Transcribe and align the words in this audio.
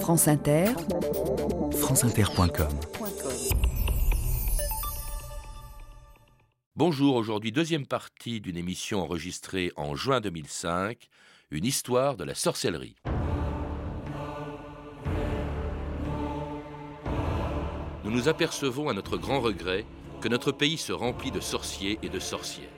France 0.00 0.28
Inter, 0.28 0.66
franceinter.com 1.72 2.68
Bonjour, 6.76 7.16
aujourd'hui 7.16 7.50
deuxième 7.50 7.86
partie 7.86 8.40
d'une 8.40 8.56
émission 8.56 9.02
enregistrée 9.02 9.72
en 9.76 9.96
juin 9.96 10.20
2005, 10.20 11.08
une 11.50 11.64
histoire 11.64 12.16
de 12.16 12.22
la 12.22 12.34
sorcellerie. 12.34 12.96
Nous 18.04 18.10
nous 18.10 18.28
apercevons 18.28 18.88
à 18.88 18.92
notre 18.92 19.16
grand 19.16 19.40
regret 19.40 19.84
que 20.20 20.28
notre 20.28 20.52
pays 20.52 20.78
se 20.78 20.92
remplit 20.92 21.32
de 21.32 21.40
sorciers 21.40 21.98
et 22.02 22.08
de 22.08 22.20
sorcières. 22.20 22.68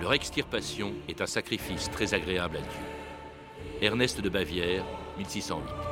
Leur 0.00 0.12
extirpation 0.12 0.92
est 1.08 1.20
un 1.20 1.26
sacrifice 1.26 1.90
très 1.90 2.14
agréable 2.14 2.58
à 2.58 2.60
Dieu. 2.60 3.80
Ernest 3.80 4.20
de 4.20 4.28
Bavière, 4.28 4.84
1608. 5.18 5.91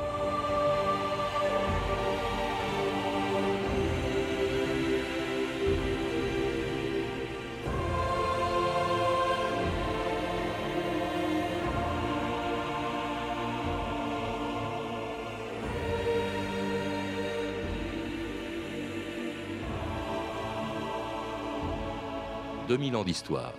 2000 22.71 22.95
ans 22.95 23.03
d'histoire. 23.03 23.51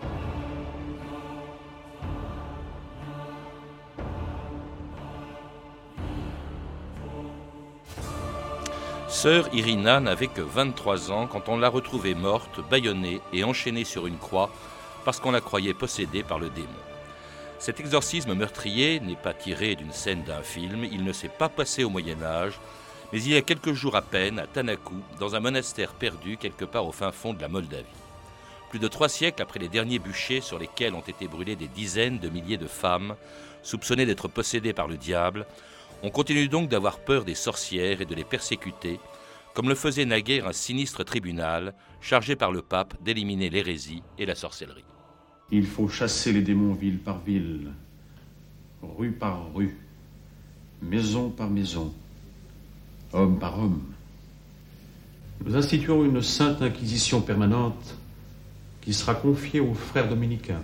Sœur 9.07 9.51
Irina 9.53 10.01
n'avait 10.01 10.29
que 10.29 10.41
23 10.41 11.13
ans 11.13 11.27
quand 11.27 11.51
on 11.51 11.59
l'a 11.59 11.69
retrouvée 11.69 12.15
morte, 12.15 12.67
bâillonnée 12.71 13.21
et 13.35 13.45
enchaînée 13.45 13.85
sur 13.85 14.07
une 14.07 14.17
croix 14.17 14.51
parce 15.05 15.21
qu'on 15.21 15.33
la 15.33 15.43
croyait 15.43 15.75
possédée 15.75 16.23
par 16.23 16.39
le 16.39 16.49
démon. 16.49 16.69
Cet 17.59 17.81
exorcisme 17.81 18.33
meurtrier 18.33 18.99
n'est 19.01 19.15
pas 19.15 19.35
tiré 19.35 19.75
d'une 19.75 19.93
scène 19.93 20.25
d'un 20.25 20.43
film, 20.43 20.85
il 20.91 21.05
ne 21.05 21.13
s'est 21.13 21.29
pas 21.29 21.51
passé 21.51 21.85
au 21.85 21.91
Moyen 21.91 22.23
Âge, 22.23 22.59
mais 23.13 23.23
il 23.23 23.35
y 23.35 23.37
a 23.37 23.43
quelques 23.43 23.75
jours 23.75 23.95
à 23.95 24.01
peine 24.01 24.39
à 24.39 24.47
Tanakou, 24.47 25.03
dans 25.21 25.35
un 25.35 25.41
monastère 25.41 25.93
perdu 25.93 26.39
quelque 26.39 26.65
part 26.65 26.87
au 26.87 26.93
fin 26.93 27.13
fond 27.13 27.35
de 27.35 27.43
la 27.43 27.49
Moldavie. 27.49 28.02
Plus 28.73 28.79
de 28.79 28.89
trois 28.89 29.11
siècles 29.11 29.43
après 29.43 29.59
les 29.59 29.69
derniers 29.69 29.99
bûchers 29.99 30.41
sur 30.41 30.59
lesquels 30.59 30.95
ont 30.95 31.03
été 31.03 31.29
brûlées 31.29 31.57
des 31.57 31.69
dizaines 31.69 32.19
de 32.19 32.31
milliers 32.31 32.57
de 32.57 32.67
femmes, 32.67 33.17
soupçonnées 33.63 34.07
d'être 34.07 34.29
possédées 34.29 34.73
par 34.73 34.89
le 34.89 34.97
diable, 34.97 35.45
on 36.03 36.09
continue 36.09 36.49
donc 36.49 36.71
d'avoir 36.71 36.99
peur 36.99 37.27
des 37.27 37.35
sorcières 37.35 38.01
et 38.01 38.07
de 38.07 38.15
les 38.15 38.25
persécuter, 38.25 38.99
comme 39.53 39.69
le 39.69 39.75
faisait 39.75 40.07
naguère 40.07 40.47
un 40.47 40.55
sinistre 40.55 41.05
tribunal 41.05 41.75
chargé 42.01 42.35
par 42.35 42.51
le 42.51 42.63
pape 42.63 42.95
d'éliminer 43.03 43.51
l'hérésie 43.51 44.03
et 44.17 44.25
la 44.25 44.35
sorcellerie. 44.35 44.87
Il 45.51 45.67
faut 45.67 45.89
chasser 45.89 46.33
les 46.33 46.41
démons 46.41 46.73
ville 46.73 46.99
par 46.99 47.21
ville, 47.21 47.73
rue 48.81 49.13
par 49.13 49.53
rue, 49.53 49.77
maison 50.81 51.29
par 51.29 51.51
maison, 51.51 51.93
homme 53.13 53.39
par 53.39 53.59
homme. 53.59 53.83
Nous 55.45 55.57
instituons 55.57 56.07
une 56.07 56.23
sainte 56.23 56.63
inquisition 56.63 57.21
permanente 57.21 57.99
qui 58.83 58.93
sera 58.93 59.15
confiée 59.15 59.61
aux 59.61 59.75
frères 59.75 60.09
dominicains. 60.09 60.63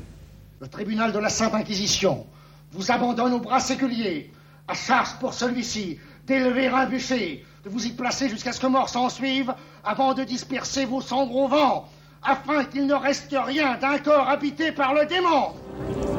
Le 0.61 0.69
tribunal 0.69 1.13
de 1.13 1.19
la 1.19 1.29
Sainte 1.29 1.55
Inquisition 1.55 2.27
vous 2.73 2.91
abandonne 2.91 3.33
aux 3.33 3.41
bras 3.41 3.61
séculiers 3.61 4.31
à 4.67 4.75
charge 4.75 5.15
pour 5.21 5.33
celui-ci 5.33 5.99
d'élever 6.27 6.67
un 6.67 6.87
bûcher, 6.87 7.45
de 7.65 7.71
vous 7.71 7.87
y 7.87 7.91
placer 7.91 8.29
jusqu'à 8.29 8.53
ce 8.53 8.61
que 8.61 8.67
mort 8.67 8.89
s'en 8.89 9.09
suive, 9.09 9.55
avant 9.83 10.13
de 10.13 10.25
disperser 10.25 10.85
vos 10.85 11.01
cendres 11.01 11.35
au 11.35 11.49
vent, 11.49 11.89
afin 12.23 12.65
qu'il 12.65 12.87
ne 12.87 12.95
reste 12.95 13.35
rien 13.35 13.79
d'un 13.79 13.99
corps 13.99 14.29
habité 14.29 14.73
par 14.73 14.93
le 14.93 15.07
démon. 15.07 15.55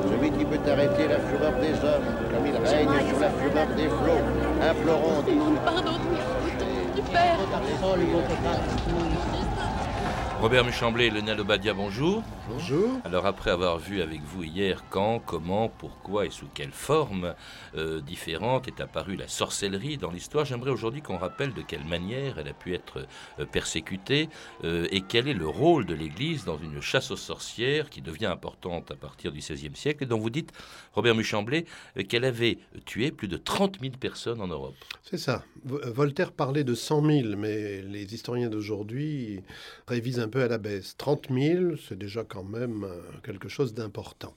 Celui 0.10 0.32
qui 0.32 0.46
peut 0.46 0.72
arrêter 0.72 1.08
la 1.08 1.20
fureur 1.20 1.60
des 1.60 1.74
hommes, 1.74 2.10
comme 2.34 2.48
il 2.48 2.56
règne 2.56 3.08
sur 3.08 3.20
la 3.20 3.30
fureur 3.30 3.68
des 3.76 3.88
flots, 3.88 4.26
implorons 4.62 5.22
des 5.22 5.38
Pardon, 5.64 6.00
du 6.96 7.02
Père. 7.12 7.38
Robert 10.42 10.64
Muchamblé 10.64 11.08
et 11.08 11.10
Lionel 11.10 11.42
Obadia, 11.42 11.74
bonjour. 11.74 12.24
Bonjour. 12.50 12.90
Alors 13.04 13.26
après 13.26 13.52
avoir 13.52 13.78
vu 13.78 14.02
avec 14.02 14.22
vous 14.22 14.44
hier 14.44 14.86
quand, 14.90 15.20
comment, 15.20 15.68
pourquoi 15.68 16.26
et 16.26 16.30
sous 16.30 16.48
quelle 16.54 16.72
forme 16.72 17.36
euh, 17.76 18.00
différente 18.00 18.68
est 18.70 18.80
apparue 18.80 19.18
la 19.18 19.28
sorcellerie 19.28 19.98
dans 19.98 20.12
l'histoire, 20.12 20.46
j'aimerais 20.46 20.72
aujourd'hui 20.72 21.02
qu'on 21.02 21.18
rappelle 21.18 21.54
de 21.54 21.62
quelle 21.62 21.84
manière 21.84 22.40
elle 22.40 22.48
a 22.48 22.54
pu 22.54 22.74
être 22.74 23.06
euh, 23.40 23.46
persécutée 23.46 24.30
euh, 24.64 24.88
et 24.92 25.02
quel 25.02 25.28
est 25.28 25.34
le 25.34 25.46
rôle 25.48 25.86
de 25.86 25.94
l'Église 25.94 26.46
dans 26.46 26.58
une 26.58 26.82
chasse 26.82 27.12
aux 27.12 27.18
sorcières 27.18 27.90
qui 27.90 28.02
devient 28.02 28.28
importante 28.28 28.92
à 28.92 28.96
partir 28.96 29.34
du 29.34 29.40
XVIe 29.40 29.76
siècle 29.76 30.06
et 30.06 30.08
dont 30.08 30.20
vous 30.20 30.30
dites, 30.30 30.54
Robert 30.94 31.16
Muchamblé, 31.16 31.66
qu'elle 32.08 32.24
avait 32.26 32.60
tué 32.86 33.12
plus 33.12 33.28
de 33.28 33.36
30 33.38 33.80
000 33.82 33.94
personnes 34.00 34.40
en 34.40 34.48
Europe. 34.48 34.76
C'est 35.04 35.18
ça. 35.18 35.44
Vo- 35.66 35.82
Voltaire 35.92 36.32
parlait 36.32 36.64
de 36.64 36.74
100 36.76 37.06
000, 37.06 37.36
mais 37.38 37.82
les 37.82 38.14
historiens 38.14 38.50
d'aujourd'hui 38.50 39.42
révisent 39.88 40.22
un 40.22 40.29
peu 40.30 40.44
à 40.44 40.48
la 40.48 40.58
baisse. 40.58 40.96
30 40.98 41.28
000, 41.30 41.76
c'est 41.78 41.98
déjà 41.98 42.24
quand 42.24 42.44
même 42.44 42.84
euh, 42.84 43.02
quelque 43.24 43.50
chose 43.50 43.74
d'important. 43.74 44.36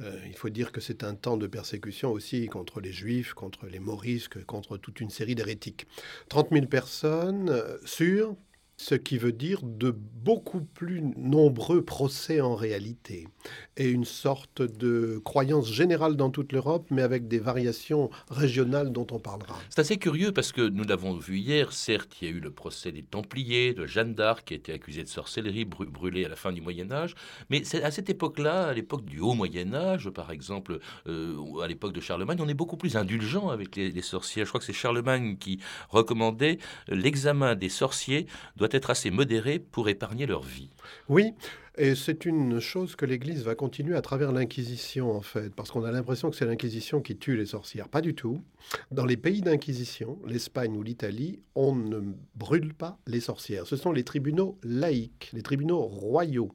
Euh, 0.00 0.18
il 0.26 0.36
faut 0.36 0.48
dire 0.48 0.72
que 0.72 0.80
c'est 0.80 1.04
un 1.04 1.14
temps 1.14 1.36
de 1.36 1.46
persécution 1.46 2.10
aussi 2.10 2.46
contre 2.46 2.80
les 2.80 2.92
juifs, 2.92 3.34
contre 3.34 3.66
les 3.66 3.78
morisques, 3.78 4.44
contre 4.44 4.76
toute 4.76 5.00
une 5.00 5.10
série 5.10 5.34
d'hérétiques. 5.34 5.86
30 6.28 6.48
000 6.52 6.66
personnes 6.66 7.50
euh, 7.50 7.78
sûres, 7.84 8.34
ce 8.80 8.94
qui 8.94 9.18
veut 9.18 9.32
dire 9.32 9.60
de 9.62 9.90
beaucoup 9.90 10.62
plus 10.62 11.02
nombreux 11.02 11.82
procès 11.82 12.40
en 12.40 12.54
réalité, 12.54 13.28
et 13.76 13.90
une 13.90 14.06
sorte 14.06 14.62
de 14.62 15.20
croyance 15.22 15.70
générale 15.70 16.16
dans 16.16 16.30
toute 16.30 16.52
l'Europe, 16.52 16.86
mais 16.90 17.02
avec 17.02 17.28
des 17.28 17.38
variations 17.38 18.10
régionales 18.30 18.90
dont 18.90 19.06
on 19.10 19.18
parlera. 19.18 19.54
C'est 19.68 19.80
assez 19.80 19.98
curieux 19.98 20.32
parce 20.32 20.52
que 20.52 20.66
nous 20.66 20.84
l'avons 20.84 21.14
vu 21.14 21.38
hier, 21.38 21.74
certes, 21.74 22.16
il 22.20 22.28
y 22.28 22.32
a 22.32 22.34
eu 22.34 22.40
le 22.40 22.50
procès 22.50 22.90
des 22.90 23.02
Templiers, 23.02 23.74
de 23.74 23.86
Jeanne 23.86 24.14
d'Arc 24.14 24.46
qui 24.46 24.54
a 24.54 24.56
été 24.56 24.72
accusée 24.72 25.02
de 25.02 25.08
sorcellerie, 25.08 25.66
brûlée 25.66 26.24
à 26.24 26.30
la 26.30 26.36
fin 26.36 26.50
du 26.50 26.62
Moyen 26.62 26.90
Âge, 26.90 27.14
mais 27.50 27.62
à 27.82 27.90
cette 27.90 28.08
époque-là, 28.08 28.68
à 28.68 28.72
l'époque 28.72 29.04
du 29.04 29.20
Haut 29.20 29.34
Moyen 29.34 29.74
Âge, 29.74 30.08
par 30.08 30.30
exemple, 30.30 30.78
euh, 31.06 31.60
à 31.62 31.68
l'époque 31.68 31.92
de 31.92 32.00
Charlemagne, 32.00 32.38
on 32.40 32.48
est 32.48 32.54
beaucoup 32.54 32.78
plus 32.78 32.96
indulgent 32.96 33.50
avec 33.50 33.76
les, 33.76 33.90
les 33.90 34.02
sorcières. 34.02 34.46
Je 34.46 34.50
crois 34.50 34.60
que 34.60 34.66
c'est 34.66 34.72
Charlemagne 34.72 35.36
qui 35.36 35.60
recommandait 35.90 36.58
l'examen 36.88 37.54
des 37.54 37.68
sorciers 37.68 38.26
doit 38.56 38.69
être 38.72 38.90
assez 38.90 39.10
modéré 39.10 39.58
pour 39.58 39.88
épargner 39.88 40.26
leur 40.26 40.42
vie. 40.42 40.70
Oui, 41.08 41.32
et 41.78 41.94
c'est 41.94 42.26
une 42.26 42.60
chose 42.60 42.96
que 42.96 43.06
l'Église 43.06 43.42
va 43.42 43.54
continuer 43.54 43.96
à 43.96 44.02
travers 44.02 44.32
l'Inquisition, 44.32 45.12
en 45.12 45.22
fait, 45.22 45.54
parce 45.54 45.70
qu'on 45.70 45.84
a 45.84 45.90
l'impression 45.90 46.28
que 46.28 46.36
c'est 46.36 46.44
l'Inquisition 46.44 47.00
qui 47.00 47.16
tue 47.16 47.36
les 47.36 47.46
sorcières. 47.46 47.88
Pas 47.88 48.00
du 48.00 48.14
tout. 48.14 48.42
Dans 48.90 49.06
les 49.06 49.16
pays 49.16 49.40
d'Inquisition, 49.40 50.18
l'Espagne 50.26 50.76
ou 50.76 50.82
l'Italie, 50.82 51.40
on 51.54 51.74
ne 51.74 52.00
brûle 52.34 52.74
pas 52.74 52.98
les 53.06 53.20
sorcières. 53.20 53.66
Ce 53.66 53.76
sont 53.76 53.92
les 53.92 54.04
tribunaux 54.04 54.58
laïques, 54.62 55.30
les 55.32 55.42
tribunaux 55.42 55.80
royaux. 55.80 56.52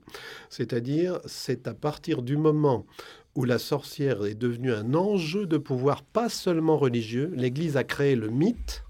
C'est-à-dire, 0.49 1.19
c'est 1.25 1.67
à 1.67 1.73
partir 1.73 2.21
du 2.21 2.37
moment 2.37 2.85
où 3.35 3.45
la 3.45 3.57
sorcière 3.57 4.25
est 4.25 4.35
devenue 4.35 4.73
un 4.73 4.93
enjeu 4.93 5.45
de 5.45 5.57
pouvoir, 5.57 6.03
pas 6.03 6.29
seulement 6.29 6.77
religieux, 6.77 7.31
l'Église 7.35 7.77
a 7.77 7.83
créé 7.83 8.15
le 8.15 8.29
mythe, 8.29 8.83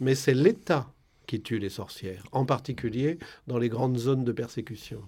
mais 0.00 0.14
c'est 0.14 0.34
l'État 0.34 0.92
qui 1.28 1.40
tue 1.40 1.60
les 1.60 1.68
sorcières, 1.68 2.24
en 2.32 2.44
particulier 2.44 3.18
dans 3.46 3.58
les 3.58 3.68
grandes 3.68 3.98
zones 3.98 4.24
de 4.24 4.32
persécution. 4.32 5.04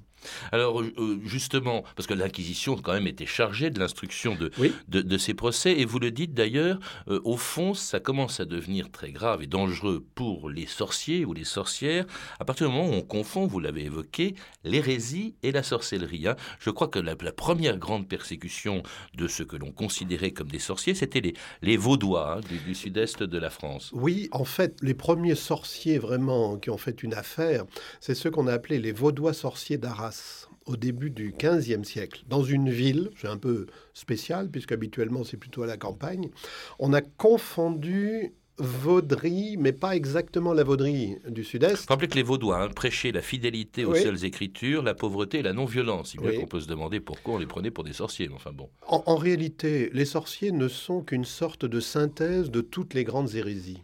Alors 0.53 0.81
euh, 0.83 1.21
justement, 1.25 1.85
parce 1.97 2.07
que 2.07 2.15
l'Inquisition 2.15 2.77
quand 2.77 2.93
même 2.93 3.07
était 3.07 3.27
chargée 3.27 3.71
de 3.71 3.79
l'instruction 3.79 4.35
de, 4.35 4.51
Oui. 4.59 4.73
de, 4.89 5.01
de 5.03 5.19
ces 5.19 5.35
procès, 5.35 5.73
et 5.79 5.85
vous 5.85 5.99
le 5.99 6.11
dites 6.11 6.35
d'ailleurs, 6.35 6.79
euh, 7.09 7.21
au 7.25 7.37
fond, 7.37 7.75
ça 7.75 8.01
commence 8.01 8.41
à 8.41 8.45
devenir 8.45 8.91
très 8.91 9.13
grave 9.13 9.43
et 9.43 9.47
dangereux 9.47 10.05
pour 10.15 10.51
les 10.51 10.67
sorciers 10.67 11.25
ou 11.25 11.33
les 11.33 11.45
sorcières, 11.45 12.07
à 12.39 12.45
partir 12.45 12.69
du 12.69 12.75
moment 12.75 12.89
où 12.89 12.95
on 12.95 13.03
confond, 13.03 13.47
vous 13.47 13.61
l'avez 13.61 13.85
évoqué, 13.85 14.35
l'hérésie 14.65 15.35
et 15.43 15.53
la 15.53 15.63
sorcellerie. 15.63 16.29
hein. 16.29 16.37
Je 16.59 16.71
crois 16.71 16.89
que 16.89 16.99
la, 16.99 17.15
la 17.21 17.33
première 17.33 17.77
grande 17.79 18.09
persécution 18.09 18.83
de 19.15 19.27
ce 19.29 19.43
que 19.43 19.57
l'on 19.57 19.73
considérait 19.73 20.31
comme 20.33 20.49
des 20.49 20.59
sorciers, 20.59 20.95
c'était 20.95 21.21
les, 21.21 21.35
les 21.63 21.77
Vaudois 21.77 22.37
hein, 22.37 22.41
du, 22.49 22.59
du 22.59 22.75
sud-est 22.75 23.23
de 23.23 23.39
la 23.39 23.51
France. 23.51 23.91
Oui, 23.93 24.29
en 24.33 24.45
fait, 24.45 24.77
les 24.83 24.95
premiers 24.95 25.35
sorciers 25.35 25.99
vraiment 25.99 26.57
qui 26.59 26.71
ont 26.71 26.79
fait 26.79 27.03
une 27.03 27.15
affaire, 27.15 27.65
c'est 28.01 28.15
ceux 28.15 28.31
qu'on 28.31 28.47
a 28.47 28.53
appelés 28.53 28.79
les 28.79 28.93
Vaudois 28.93 29.33
sorciers 29.33 29.79
d'Arras 29.79 30.10
au 30.67 30.77
début 30.77 31.11
du 31.11 31.35
XVe 31.39 31.85
siècle, 31.85 32.23
dans 32.29 32.43
une 32.43 32.71
ville, 32.71 33.11
c'est 33.21 33.29
un 33.29 33.37
peu 33.39 33.67
spécial 33.95 34.51
puisqu'habituellement 34.51 35.25
c'est 35.25 35.37
plutôt 35.37 35.63
à 35.63 35.67
la 35.67 35.77
campagne, 35.77 36.29
on 36.79 36.93
a 36.93 37.01
confondu 37.01 38.33
vauderie, 38.63 39.57
mais 39.59 39.73
pas 39.73 39.97
exactement 39.97 40.53
la 40.53 40.65
vauderie 40.65 41.17
du 41.29 41.45
Sud-Est. 41.45 41.89
Rappelez 41.89 42.09
que 42.09 42.15
les 42.17 42.23
Vaudois 42.23 42.63
hein, 42.63 42.69
prêchaient 42.69 43.11
la 43.11 43.23
fidélité 43.23 43.87
aux 43.87 43.93
Oui. 43.95 44.03
seules 44.03 44.23
écritures, 44.25 44.83
la 44.83 44.93
pauvreté 44.95 45.39
et 45.39 45.43
la 45.43 45.55
non-violence. 45.55 46.15
Bien 46.17 46.29
Oui. 46.29 46.37
qu'on 46.39 46.47
peut 46.47 46.61
se 46.61 46.69
demander 46.69 47.01
pourquoi 47.01 47.35
on 47.35 47.39
les 47.39 47.47
prenait 47.47 47.71
pour 47.71 47.85
des 47.85 47.95
sorciers. 47.95 48.29
mais 48.29 48.35
Enfin 48.35 48.53
bon. 48.53 48.69
En, 48.87 49.03
en 49.07 49.17
réalité, 49.17 49.89
les 49.95 50.05
sorciers 50.05 50.53
ne 50.53 50.69
sont 50.69 51.01
qu'une 51.03 51.25
sorte 51.25 51.65
de 51.65 51.81
synthèse 51.81 52.51
de 52.51 52.61
toutes 52.61 52.93
les 52.93 53.05
grandes 53.05 53.35
hérésies. 53.35 53.83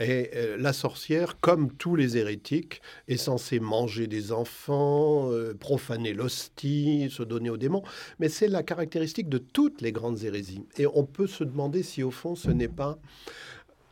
Et 0.00 0.30
euh, 0.34 0.56
la 0.58 0.72
sorcière, 0.72 1.38
comme 1.40 1.70
tous 1.72 1.96
les 1.96 2.16
hérétiques, 2.16 2.80
est 3.08 3.18
censée 3.18 3.60
manger 3.60 4.06
des 4.06 4.32
enfants, 4.32 5.30
euh, 5.30 5.54
profaner 5.54 6.14
l'hostie, 6.14 7.08
se 7.10 7.22
donner 7.22 7.50
aux 7.50 7.58
démons. 7.58 7.82
Mais 8.18 8.28
c'est 8.28 8.48
la 8.48 8.62
caractéristique 8.62 9.28
de 9.28 9.38
toutes 9.38 9.82
les 9.82 9.92
grandes 9.92 10.22
hérésies. 10.24 10.64
Et 10.78 10.86
on 10.86 11.04
peut 11.04 11.26
se 11.26 11.44
demander 11.44 11.82
si, 11.82 12.02
au 12.02 12.10
fond, 12.10 12.34
ce 12.34 12.50
n'est 12.50 12.68
pas 12.68 12.98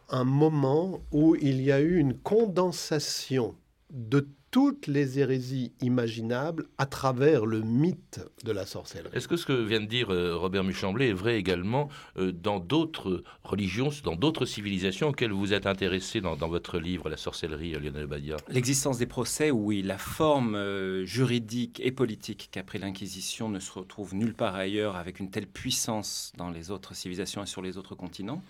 un 0.09 0.25
moment 0.25 1.03
où 1.13 1.37
il 1.37 1.61
y 1.61 1.71
a 1.71 1.81
eu 1.81 1.99
une 1.99 2.15
condensation 2.15 3.55
de 3.91 4.27
toutes 4.51 4.89
les 4.89 5.19
hérésies 5.21 5.73
imaginables 5.81 6.67
à 6.77 6.87
travers 6.87 7.47
le 7.47 7.61
mythe 7.61 8.21
de 8.45 8.51
la 8.51 8.67
sorcellerie. 8.67 9.15
Est-ce 9.15 9.29
que 9.29 9.37
ce 9.37 9.47
que 9.47 9.53
vient 9.53 9.81
de 9.81 9.87
dire 9.87 10.11
euh, 10.11 10.37
Robert 10.37 10.65
Muchemblé 10.65 11.09
est 11.09 11.15
vrai 11.15 11.37
également 11.37 11.89
euh, 12.17 12.33
dans 12.33 12.59
d'autres 12.59 13.23
religions, 13.45 13.91
dans 14.03 14.17
d'autres 14.17 14.47
civilisations 14.47 15.09
auxquelles 15.09 15.33
vous 15.33 15.53
êtes 15.53 15.67
intéressé 15.67 16.21
dans, 16.21 16.37
dans 16.37 16.49
votre 16.49 16.79
livre 16.79 17.09
La 17.09 17.17
sorcellerie, 17.17 17.75
euh, 17.75 17.81
Lionel 17.81 18.07
Badia? 18.07 18.37
L'existence 18.49 18.99
des 18.99 19.07
procès, 19.07 19.53
oui, 19.53 19.83
la 19.83 19.99
forme 19.99 20.57
euh, 20.57 21.05
juridique 21.05 21.81
et 21.85 21.93
politique 21.93 22.49
qu'a 22.51 22.65
pris 22.65 22.79
l'Inquisition 22.79 23.49
ne 23.49 23.61
se 23.61 23.71
retrouve 23.73 24.15
nulle 24.17 24.35
part 24.35 24.57
ailleurs 24.57 24.97
avec 24.97 25.21
une 25.21 25.31
telle 25.31 25.47
puissance 25.47 26.33
dans 26.37 26.51
les 26.51 26.73
autres 26.73 26.95
civilisations 26.95 27.45
et 27.45 27.47
sur 27.47 27.63
les 27.63 27.79
autres 27.79 27.95
continents. 27.95 28.43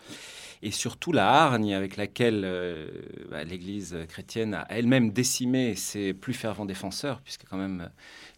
Et 0.62 0.70
surtout 0.72 1.12
la 1.12 1.28
hargne 1.28 1.74
avec 1.74 1.96
laquelle 1.96 2.42
euh, 2.44 2.86
bah, 3.30 3.44
l'Église 3.44 3.96
chrétienne 4.08 4.52
a 4.54 4.66
elle-même 4.68 5.10
décimé 5.10 5.74
ses 5.74 6.12
plus 6.12 6.34
fervents 6.34 6.66
défenseurs, 6.66 7.22
puisque 7.22 7.46
quand 7.48 7.56
même 7.56 7.80
euh, 7.80 7.88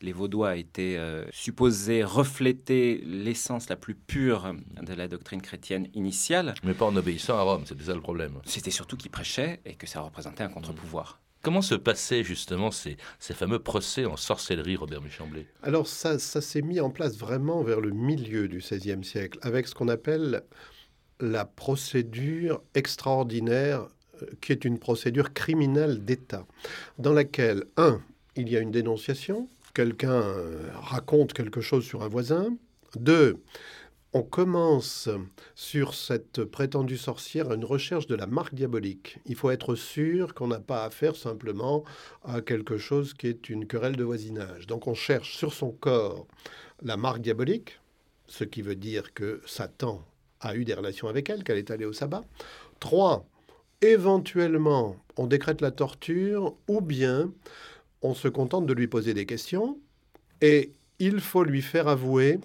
les 0.02 0.12
Vaudois 0.12 0.56
étaient 0.56 0.96
euh, 0.96 1.24
supposés 1.32 2.04
refléter 2.04 3.02
l'essence 3.04 3.68
la 3.68 3.76
plus 3.76 3.96
pure 3.96 4.54
de 4.80 4.94
la 4.94 5.08
doctrine 5.08 5.42
chrétienne 5.42 5.88
initiale. 5.94 6.54
Mais 6.62 6.74
pas 6.74 6.86
en 6.86 6.94
obéissant 6.94 7.36
à 7.36 7.42
Rome, 7.42 7.64
c'était 7.66 7.84
ça 7.84 7.94
le 7.94 8.00
problème. 8.00 8.40
C'était 8.44 8.70
surtout 8.70 8.96
qu'ils 8.96 9.10
prêchaient 9.10 9.60
et 9.64 9.74
que 9.74 9.88
ça 9.88 10.00
représentait 10.00 10.44
un 10.44 10.48
contre-pouvoir. 10.48 11.20
Comment 11.42 11.60
se 11.60 11.74
passaient 11.74 12.22
justement 12.22 12.70
ces, 12.70 12.96
ces 13.18 13.34
fameux 13.34 13.58
procès 13.58 14.04
en 14.04 14.16
sorcellerie, 14.16 14.76
Robert 14.76 15.02
Muchemblé 15.02 15.48
Alors 15.64 15.88
ça, 15.88 16.20
ça 16.20 16.40
s'est 16.40 16.62
mis 16.62 16.78
en 16.78 16.90
place 16.90 17.18
vraiment 17.18 17.64
vers 17.64 17.80
le 17.80 17.90
milieu 17.90 18.46
du 18.46 18.58
XVIe 18.58 19.02
siècle, 19.02 19.40
avec 19.42 19.66
ce 19.66 19.74
qu'on 19.74 19.88
appelle 19.88 20.44
la 21.22 21.44
procédure 21.44 22.60
extraordinaire, 22.74 23.86
euh, 24.20 24.26
qui 24.40 24.52
est 24.52 24.64
une 24.64 24.78
procédure 24.78 25.32
criminelle 25.32 26.04
d'État, 26.04 26.44
dans 26.98 27.12
laquelle, 27.12 27.64
un, 27.76 28.02
il 28.36 28.48
y 28.48 28.56
a 28.56 28.60
une 28.60 28.72
dénonciation, 28.72 29.48
quelqu'un 29.72 30.20
euh, 30.20 30.68
raconte 30.74 31.32
quelque 31.32 31.60
chose 31.60 31.84
sur 31.84 32.02
un 32.02 32.08
voisin, 32.08 32.54
deux, 32.96 33.38
on 34.12 34.22
commence 34.22 35.08
sur 35.54 35.94
cette 35.94 36.44
prétendue 36.44 36.98
sorcière 36.98 37.50
une 37.52 37.64
recherche 37.64 38.06
de 38.06 38.14
la 38.14 38.26
marque 38.26 38.54
diabolique. 38.54 39.18
Il 39.24 39.36
faut 39.36 39.50
être 39.50 39.74
sûr 39.74 40.34
qu'on 40.34 40.48
n'a 40.48 40.60
pas 40.60 40.84
affaire 40.84 41.16
simplement 41.16 41.82
à 42.22 42.42
quelque 42.42 42.76
chose 42.76 43.14
qui 43.14 43.28
est 43.28 43.48
une 43.48 43.66
querelle 43.66 43.96
de 43.96 44.04
voisinage. 44.04 44.66
Donc 44.66 44.86
on 44.86 44.92
cherche 44.92 45.38
sur 45.38 45.54
son 45.54 45.70
corps 45.70 46.26
la 46.82 46.98
marque 46.98 47.22
diabolique, 47.22 47.80
ce 48.26 48.44
qui 48.44 48.60
veut 48.60 48.74
dire 48.74 49.14
que 49.14 49.40
Satan 49.46 50.04
a 50.42 50.54
eu 50.56 50.64
des 50.64 50.74
relations 50.74 51.08
avec 51.08 51.30
elle, 51.30 51.44
qu'elle 51.44 51.58
est 51.58 51.70
allée 51.70 51.84
au 51.84 51.92
sabbat. 51.92 52.24
Trois, 52.80 53.24
éventuellement, 53.80 54.96
on 55.16 55.26
décrète 55.26 55.60
la 55.60 55.70
torture 55.70 56.54
ou 56.68 56.80
bien 56.80 57.32
on 58.02 58.14
se 58.14 58.28
contente 58.28 58.66
de 58.66 58.72
lui 58.72 58.88
poser 58.88 59.14
des 59.14 59.26
questions 59.26 59.78
et 60.40 60.72
il 60.98 61.20
faut 61.20 61.44
lui 61.44 61.62
faire 61.62 61.88
avouer 61.88 62.40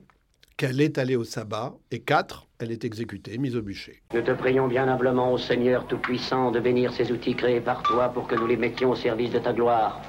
qu'elle 0.56 0.82
est 0.82 0.98
allée 0.98 1.16
au 1.16 1.24
sabbat. 1.24 1.76
Et 1.92 2.00
quatre, 2.00 2.48
elle 2.60 2.72
est 2.72 2.84
exécutée, 2.84 3.38
mise 3.38 3.56
au 3.56 3.62
bûcher. 3.62 4.02
Nous 4.14 4.22
te 4.22 4.32
prions 4.32 4.68
bien 4.68 4.88
humblement, 4.88 5.32
ô 5.32 5.38
Seigneur 5.38 5.86
Tout-Puissant, 5.88 6.52
de 6.52 6.60
bénir 6.60 6.92
ces 6.94 7.12
outils 7.12 7.36
créés 7.36 7.62
par 7.62 7.84
toi 7.84 8.10
pour 8.10 8.28
que 8.28 8.36
nous 8.36 8.48
les 8.48 8.58
mettions 8.58 8.92
au 8.92 8.96
service 8.96 9.32
de 9.32 9.40
ta 9.40 9.54
gloire. 9.54 10.02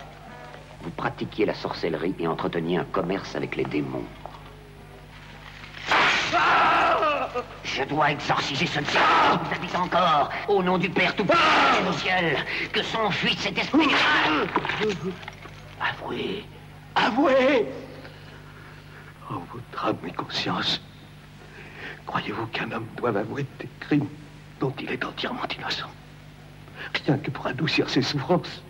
Vous 0.82 0.90
pratiquiez 0.90 1.44
la 1.44 1.54
sorcellerie 1.54 2.14
et 2.18 2.26
entreteniez 2.26 2.78
un 2.78 2.84
commerce 2.84 3.34
avec 3.36 3.56
les 3.56 3.64
démons. 3.64 4.04
Je 7.64 7.82
dois 7.84 8.10
exorciser 8.12 8.66
ce 8.66 8.80
diable 8.80 9.40
qui 9.42 9.48
vous 9.48 9.54
habite 9.54 9.76
encore, 9.76 10.30
au 10.48 10.62
nom 10.62 10.78
du 10.78 10.88
Père 10.88 11.14
Tout-Puissant 11.14 11.88
au 11.88 11.92
ciel, 11.92 12.44
que 12.72 12.82
s'enfuit 12.82 13.36
cet 13.36 13.58
esprit. 13.58 13.88
Avouez, 15.80 16.44
avouez 16.94 17.66
Oh, 19.30 19.42
votre 19.52 19.86
âme 19.86 19.96
et 20.06 20.12
conscience, 20.12 20.80
croyez-vous 22.06 22.46
qu'un 22.46 22.72
homme 22.72 22.86
doive 22.96 23.18
avouer 23.18 23.44
des 23.58 23.68
crimes 23.80 24.08
dont 24.58 24.72
il 24.80 24.90
est 24.90 25.04
entièrement 25.04 25.46
innocent? 25.56 25.88
Rien 27.06 27.18
que 27.18 27.30
pour 27.30 27.46
adoucir 27.46 27.90
ses 27.90 28.02
souffrances. 28.02 28.62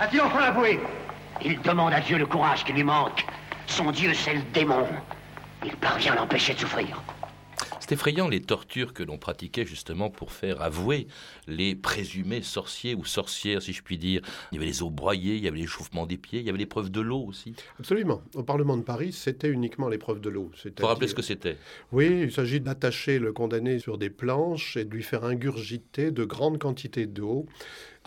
A-t-il 0.00 0.20
enfin 0.20 0.40
avoué 0.40 0.78
Il 1.44 1.60
demande 1.62 1.92
à 1.92 2.00
Dieu 2.00 2.18
le 2.18 2.26
courage 2.26 2.64
qui 2.64 2.72
lui 2.72 2.84
manque. 2.84 3.24
Son 3.66 3.90
Dieu, 3.90 4.12
c'est 4.14 4.34
le 4.34 4.42
démon. 4.52 4.86
Il 5.64 5.76
parvient 5.76 6.12
à 6.12 6.16
l'empêcher 6.16 6.54
de 6.54 6.60
souffrir. 6.60 7.02
C'est 7.80 7.92
effrayant 7.92 8.28
les 8.28 8.42
tortures 8.42 8.92
que 8.92 9.02
l'on 9.02 9.16
pratiquait 9.16 9.64
justement 9.64 10.10
pour 10.10 10.32
faire 10.32 10.60
avouer 10.60 11.06
les 11.46 11.74
présumés 11.74 12.42
sorciers 12.42 12.94
ou 12.94 13.04
sorcières, 13.04 13.62
si 13.62 13.72
je 13.72 13.82
puis 13.82 13.96
dire. 13.96 14.20
Il 14.52 14.56
y 14.56 14.58
avait 14.58 14.66
les 14.66 14.82
os 14.82 14.90
broyés, 14.90 15.36
il 15.36 15.42
y 15.42 15.48
avait 15.48 15.58
l'échauffement 15.58 16.04
des 16.04 16.18
pieds, 16.18 16.40
il 16.40 16.46
y 16.46 16.50
avait 16.50 16.58
l'épreuve 16.58 16.90
de 16.90 17.00
l'eau 17.00 17.24
aussi. 17.26 17.54
Absolument. 17.78 18.22
Au 18.34 18.42
Parlement 18.42 18.76
de 18.76 18.82
Paris, 18.82 19.12
c'était 19.12 19.48
uniquement 19.48 19.88
l'épreuve 19.88 20.20
de 20.20 20.28
l'eau. 20.28 20.50
Vous 20.78 20.86
rappeler 20.86 21.08
ce 21.08 21.14
que 21.14 21.22
c'était? 21.22 21.56
Oui, 21.90 22.24
il 22.24 22.32
s'agit 22.32 22.60
d'attacher 22.60 23.18
le 23.18 23.32
condamné 23.32 23.78
sur 23.78 23.96
des 23.96 24.10
planches 24.10 24.76
et 24.76 24.84
de 24.84 24.94
lui 24.94 25.02
faire 25.02 25.24
ingurgiter 25.24 26.10
de 26.10 26.24
grandes 26.24 26.58
quantités 26.58 27.06
d'eau 27.06 27.46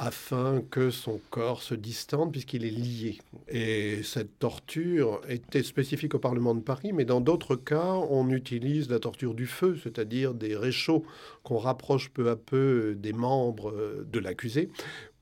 afin 0.01 0.63
que 0.71 0.89
son 0.89 1.21
corps 1.30 1.62
se 1.62 1.75
distende 1.75 2.31
puisqu'il 2.31 2.65
est 2.65 2.71
lié. 2.71 3.19
Et 3.48 4.01
cette 4.01 4.39
torture 4.39 5.21
était 5.30 5.62
spécifique 5.62 6.15
au 6.15 6.19
Parlement 6.19 6.56
de 6.56 6.59
Paris, 6.59 6.92
mais 6.92 7.06
dans 7.06 7.21
d'autres 7.21 7.56
cas, 7.56 7.94
on 8.09 8.31
utilise 8.31 8.89
la 8.89 8.98
torture 8.98 9.36
du 9.36 9.45
feu, 9.45 9.77
c'est-à-dire 9.81 10.33
des 10.33 10.56
réchauds 10.56 11.06
qu'on 11.44 11.59
rapproche 11.59 12.09
peu 12.09 12.31
à 12.31 12.36
peu 12.36 12.95
des 12.98 13.13
membres 13.13 13.75
de 14.12 14.19
l'accusé, 14.19 14.71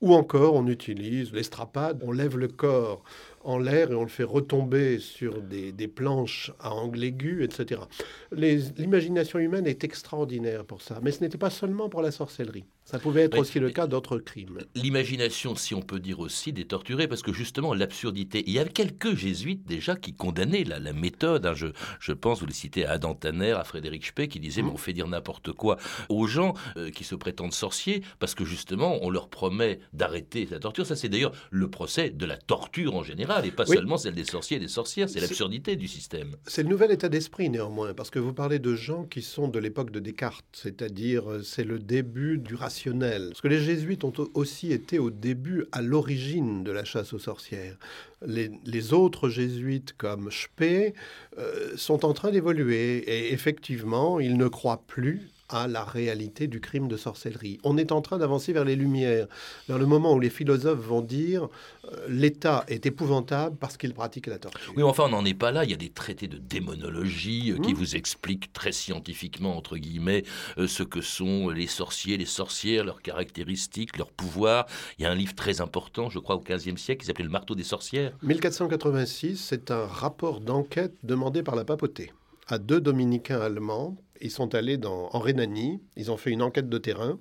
ou 0.00 0.14
encore 0.14 0.54
on 0.54 0.66
utilise 0.66 1.30
l'estrapade, 1.34 2.02
on 2.02 2.10
lève 2.10 2.38
le 2.38 2.48
corps 2.48 3.04
en 3.44 3.58
l'air 3.58 3.90
et 3.90 3.94
on 3.94 4.02
le 4.02 4.08
fait 4.08 4.24
retomber 4.24 4.98
sur 4.98 5.42
des, 5.42 5.72
des 5.72 5.88
planches 5.88 6.52
à 6.58 6.72
angle 6.72 7.04
aigu, 7.04 7.44
etc. 7.44 7.82
L'imagination 8.32 9.38
humaine 9.38 9.66
est 9.66 9.84
extraordinaire 9.84 10.64
pour 10.64 10.80
ça, 10.80 11.00
mais 11.02 11.10
ce 11.10 11.20
n'était 11.20 11.36
pas 11.38 11.50
seulement 11.50 11.90
pour 11.90 12.00
la 12.00 12.12
sorcellerie. 12.12 12.64
Ça 12.90 12.98
pouvait 12.98 13.22
être 13.22 13.38
aussi 13.38 13.60
le 13.60 13.70
cas 13.70 13.86
d'autres 13.86 14.18
crimes. 14.18 14.58
L'imagination, 14.74 15.54
si 15.54 15.74
on 15.74 15.82
peut 15.82 16.00
dire 16.00 16.18
aussi, 16.20 16.52
des 16.52 16.64
torturés, 16.66 17.06
parce 17.06 17.22
que 17.22 17.32
justement 17.32 17.72
l'absurdité. 17.72 18.42
Il 18.46 18.52
y 18.52 18.58
avait 18.58 18.70
quelques 18.70 19.14
jésuites 19.14 19.64
déjà 19.64 19.94
qui 19.94 20.12
condamnaient 20.14 20.64
la, 20.64 20.78
la 20.80 20.92
méthode. 20.92 21.46
hein. 21.46 21.54
Je, 21.54 21.68
je 22.00 22.12
pense, 22.12 22.40
vous 22.40 22.46
le 22.46 22.52
citez 22.52 22.84
à 22.86 22.92
Adam 22.92 23.14
Tanner, 23.14 23.52
à 23.52 23.62
Frédéric 23.64 24.04
Spey, 24.06 24.26
qui 24.28 24.40
disait 24.40 24.62
mais 24.62 24.70
on 24.70 24.76
fait 24.76 24.92
dire 24.92 25.06
n'importe 25.06 25.52
quoi 25.52 25.76
aux 26.08 26.26
gens 26.26 26.54
euh, 26.76 26.90
qui 26.90 27.04
se 27.04 27.14
prétendent 27.14 27.52
sorciers, 27.52 28.02
parce 28.18 28.34
que 28.34 28.44
justement 28.44 28.98
on 29.02 29.10
leur 29.10 29.28
promet 29.28 29.78
d'arrêter 29.92 30.48
la 30.50 30.58
torture. 30.58 30.84
Ça, 30.86 30.96
c'est 30.96 31.08
d'ailleurs 31.08 31.32
le 31.50 31.70
procès 31.70 32.10
de 32.10 32.26
la 32.26 32.36
torture 32.36 32.96
en 32.96 33.02
général, 33.04 33.46
et 33.46 33.50
pas 33.52 33.64
Oui. 33.68 33.76
seulement 33.76 33.98
celle 33.98 34.14
des 34.14 34.24
sorciers 34.24 34.56
et 34.56 34.60
des 34.60 34.68
sorcières. 34.68 35.08
C'est 35.08 35.20
l'absurdité 35.20 35.76
du 35.76 35.86
système. 35.86 36.34
C'est 36.46 36.62
le 36.64 36.68
nouvel 36.68 36.90
état 36.90 37.08
d'esprit 37.08 37.50
néanmoins, 37.50 37.94
parce 37.94 38.10
que 38.10 38.18
vous 38.18 38.32
parlez 38.34 38.58
de 38.58 38.74
gens 38.74 39.04
qui 39.04 39.22
sont 39.22 39.46
de 39.48 39.58
l'époque 39.60 39.90
de 39.92 40.00
Descartes, 40.00 40.44
c'est-à-dire 40.52 41.30
euh, 41.30 41.42
c'est 41.42 41.64
le 41.64 41.78
début 41.78 42.38
du 42.38 42.54
rationnel. 42.80 43.28
Parce 43.28 43.40
que 43.40 43.48
les 43.48 43.60
jésuites 43.60 44.04
ont 44.04 44.12
au- 44.18 44.30
aussi 44.34 44.72
été 44.72 44.98
au 44.98 45.10
début, 45.10 45.64
à 45.72 45.82
l'origine 45.82 46.64
de 46.64 46.72
la 46.72 46.84
chasse 46.84 47.12
aux 47.12 47.18
sorcières. 47.18 47.76
Les, 48.26 48.50
les 48.64 48.92
autres 48.92 49.28
jésuites 49.28 49.94
comme 49.96 50.30
Spee 50.30 50.94
euh, 51.38 51.72
sont 51.76 52.04
en 52.04 52.12
train 52.12 52.30
d'évoluer 52.30 52.98
et 52.98 53.32
effectivement, 53.32 54.20
ils 54.20 54.36
ne 54.36 54.48
croient 54.48 54.82
plus 54.86 55.28
à 55.50 55.66
la 55.66 55.84
réalité 55.84 56.46
du 56.46 56.60
crime 56.60 56.88
de 56.88 56.96
sorcellerie. 56.96 57.58
On 57.64 57.76
est 57.76 57.92
en 57.92 58.00
train 58.02 58.18
d'avancer 58.18 58.52
vers 58.52 58.64
les 58.64 58.76
Lumières, 58.76 59.26
vers 59.68 59.78
le 59.78 59.86
moment 59.86 60.14
où 60.14 60.20
les 60.20 60.30
philosophes 60.30 60.78
vont 60.78 61.02
dire 61.02 61.48
euh, 61.84 62.06
l'État 62.08 62.64
est 62.68 62.86
épouvantable 62.86 63.56
parce 63.58 63.76
qu'il 63.76 63.94
pratique 63.94 64.26
la 64.26 64.38
torture. 64.38 64.60
Oui, 64.68 64.74
mais 64.78 64.82
enfin, 64.82 65.04
on 65.06 65.10
n'en 65.10 65.24
est 65.24 65.34
pas 65.34 65.50
là. 65.50 65.64
Il 65.64 65.70
y 65.70 65.74
a 65.74 65.78
des 65.78 65.90
traités 65.90 66.28
de 66.28 66.38
démonologie 66.38 67.52
euh, 67.52 67.58
qui 67.58 67.70
Mmh. 67.70 67.76
vous 67.76 67.96
expliquent 67.96 68.52
très 68.52 68.72
scientifiquement, 68.72 69.56
entre 69.56 69.76
guillemets, 69.76 70.24
euh, 70.58 70.66
ce 70.66 70.82
que 70.82 71.00
sont 71.00 71.50
les 71.50 71.66
sorciers, 71.66 72.16
les 72.16 72.26
sorcières, 72.26 72.84
leurs 72.84 73.02
caractéristiques, 73.02 73.96
leurs 73.96 74.10
pouvoirs. 74.10 74.66
Il 74.98 75.02
y 75.02 75.06
a 75.06 75.10
un 75.10 75.14
livre 75.14 75.34
très 75.34 75.60
important, 75.60 76.10
je 76.10 76.18
crois, 76.18 76.36
au 76.36 76.40
XVe 76.40 76.76
siècle, 76.76 77.00
qui 77.00 77.06
s'appelait 77.06 77.24
Le 77.24 77.30
marteau 77.30 77.54
des 77.54 77.64
sorcières. 77.64 78.12
1486, 78.22 79.36
c'est 79.36 79.70
un 79.70 79.86
rapport 79.86 80.40
d'enquête 80.40 80.94
demandé 81.02 81.42
par 81.42 81.56
la 81.56 81.64
papauté 81.64 82.12
à 82.48 82.58
deux 82.58 82.80
dominicains 82.80 83.40
allemands. 83.40 83.96
Ils 84.20 84.30
sont 84.30 84.54
allés 84.54 84.78
en 84.84 85.18
Rhénanie, 85.18 85.80
ils 85.96 86.10
ont 86.10 86.16
fait 86.16 86.30
une 86.30 86.42
enquête 86.42 86.68
de 86.68 86.78
terrain 86.78 87.18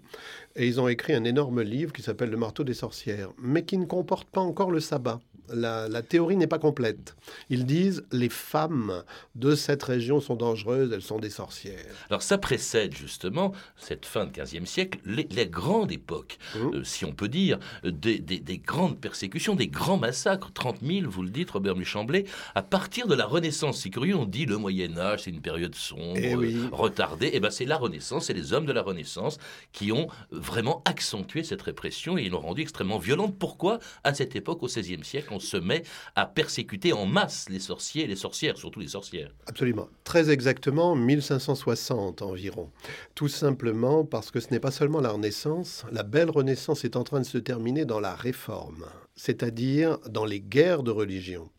et 0.56 0.68
ils 0.68 0.82
ont 0.82 0.88
écrit 0.88 1.14
un 1.14 1.24
énorme 1.24 1.62
livre 1.62 1.94
qui 1.94 2.02
s'appelle 2.02 2.30
Le 2.30 2.38
marteau 2.38 2.64
des 2.64 2.74
sorcières, 2.74 3.32
mais 3.38 3.64
qui 3.64 3.78
ne 3.78 3.86
comporte 3.86 4.30
pas 4.30 4.42
encore 4.42 4.72
le 4.72 4.80
sabbat 4.80 5.22
la, 5.54 6.02
théorie 6.02 6.38
n'est 6.38 6.48
pas 6.48 6.60
complète. 6.60 7.16
Ils 7.50 7.66
disent 7.66 8.04
les 8.12 8.30
femmes 8.30 9.04
de 9.36 9.56
cette 9.56 9.84
région 9.84 10.22
sont 10.22 10.36
dangereuses, 10.36 10.92
elles 10.94 11.02
sont 11.02 11.20
des 11.20 11.30
sorcières. 11.30 11.80
Alors 12.10 12.22
ça 12.22 12.38
précède 12.38 12.96
justement 12.96 13.54
cette 13.78 14.06
fin 14.06 14.26
du 14.26 14.40
XVe 14.40 14.66
siècle, 14.66 15.00
les, 15.06 15.26
grandes 15.48 15.92
époques, 15.92 16.38
mmh. 16.56 16.60
euh, 16.76 16.84
si 16.84 17.06
on 17.06 17.12
peut 17.12 17.28
dire, 17.28 17.60
des, 17.84 18.62
grandes 18.66 19.00
persécutions, 19.00 19.56
des 19.56 19.68
grands 19.68 19.98
massacres, 19.98 20.52
30 20.54 20.78
000, 20.84 21.10
vous 21.10 21.24
le 21.24 21.30
dites, 21.30 21.52
Robert 21.52 21.76
Muchamblé, 21.76 22.26
à 22.56 22.62
partir 22.62 23.08
de 23.08 23.16
la 23.16 23.26
Renaissance. 23.26 23.82
C'est 23.82 23.90
curieux, 23.90 24.16
on 24.16 24.26
dit 24.26 24.46
le 24.46 24.58
Moyen 24.58 24.98
Âge, 24.98 25.24
c'est 25.24 25.32
une 25.32 25.42
période 25.42 25.76
sombre, 25.76 26.18
eh 26.18 26.36
retardée. 26.72 27.28
Et 27.28 27.38
eh 27.38 27.40
ben 27.40 27.52
c'est 27.52 27.66
la 27.66 27.78
Renaissance, 27.78 28.26
c'est 28.26 28.34
les 28.34 28.54
hommes 28.54 28.66
de 28.66 28.72
la 28.72 28.82
Renaissance 28.82 29.38
qui 29.72 29.92
ont 29.92 30.08
vraiment 30.32 30.82
accentué 30.86 31.44
cette 31.44 31.62
répression 31.62 32.18
et 32.18 32.24
ils 32.24 32.32
l'ont 32.32 32.40
rendue 32.40 32.62
extrêmement 32.62 32.98
violente. 32.98 33.36
Pourquoi? 33.38 33.80
À 34.04 34.14
cette 34.14 34.36
époque, 34.36 34.64
au 34.64 34.68
XVIe 34.68 35.04
siècle, 35.04 35.34
se 35.40 35.58
met 35.58 35.84
à 36.16 36.26
persécuter 36.26 36.94
en 36.94 37.06
masse 37.06 37.48
les 37.50 37.60
sorciers 37.60 38.04
et 38.04 38.08
les 38.08 38.16
sorcières, 38.16 38.58
surtout 38.58 38.80
les 38.80 38.90
sorcières. 38.90 39.32
Absolument. 39.48 39.88
Très 40.04 40.30
exactement 40.30 40.96
1560 40.96 42.22
environ. 42.22 42.70
Tout 43.16 43.28
simplement 43.28 44.06
parce 44.06 44.32
que 44.32 44.40
ce 44.40 44.50
n'est 44.52 44.60
pas 44.60 44.72
seulement 44.72 45.02
la 45.02 45.12
Renaissance, 45.12 45.86
la 45.92 46.04
belle 46.04 46.30
Renaissance 46.30 46.86
est 46.86 46.96
en 46.96 47.04
train 47.04 47.20
de 47.20 47.26
se 47.26 47.38
terminer 47.38 47.86
dans 47.86 48.00
la 48.00 48.16
Réforme, 48.16 48.86
c'est-à-dire 49.16 49.98
dans 50.10 50.26
les 50.26 50.42
guerres 50.42 50.84
de 50.84 50.92
religion. 50.92 51.50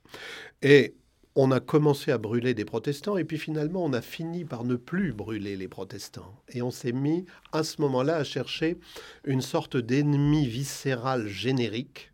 Et 0.62 0.94
on 1.36 1.52
a 1.52 1.60
commencé 1.60 2.10
à 2.10 2.18
brûler 2.18 2.54
des 2.54 2.64
protestants 2.64 3.16
et 3.16 3.24
puis 3.24 3.38
finalement 3.38 3.84
on 3.84 3.92
a 3.92 4.02
fini 4.02 4.44
par 4.44 4.64
ne 4.64 4.76
plus 4.76 5.12
brûler 5.12 5.56
les 5.56 5.68
protestants. 5.68 6.42
Et 6.48 6.62
on 6.62 6.70
s'est 6.70 6.92
mis 6.92 7.24
à 7.52 7.62
ce 7.62 7.80
moment-là 7.82 8.16
à 8.16 8.24
chercher 8.24 8.78
une 9.24 9.40
sorte 9.40 9.76
d'ennemi 9.76 10.46
viscéral 10.46 11.28
générique 11.28 12.12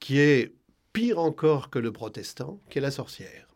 qui 0.00 0.18
est 0.18 0.52
pire 0.92 1.18
encore 1.18 1.70
que 1.70 1.78
le 1.78 1.92
protestant, 1.92 2.60
qui 2.68 2.78
est 2.78 2.82
la 2.82 2.90
sorcière. 2.90 3.46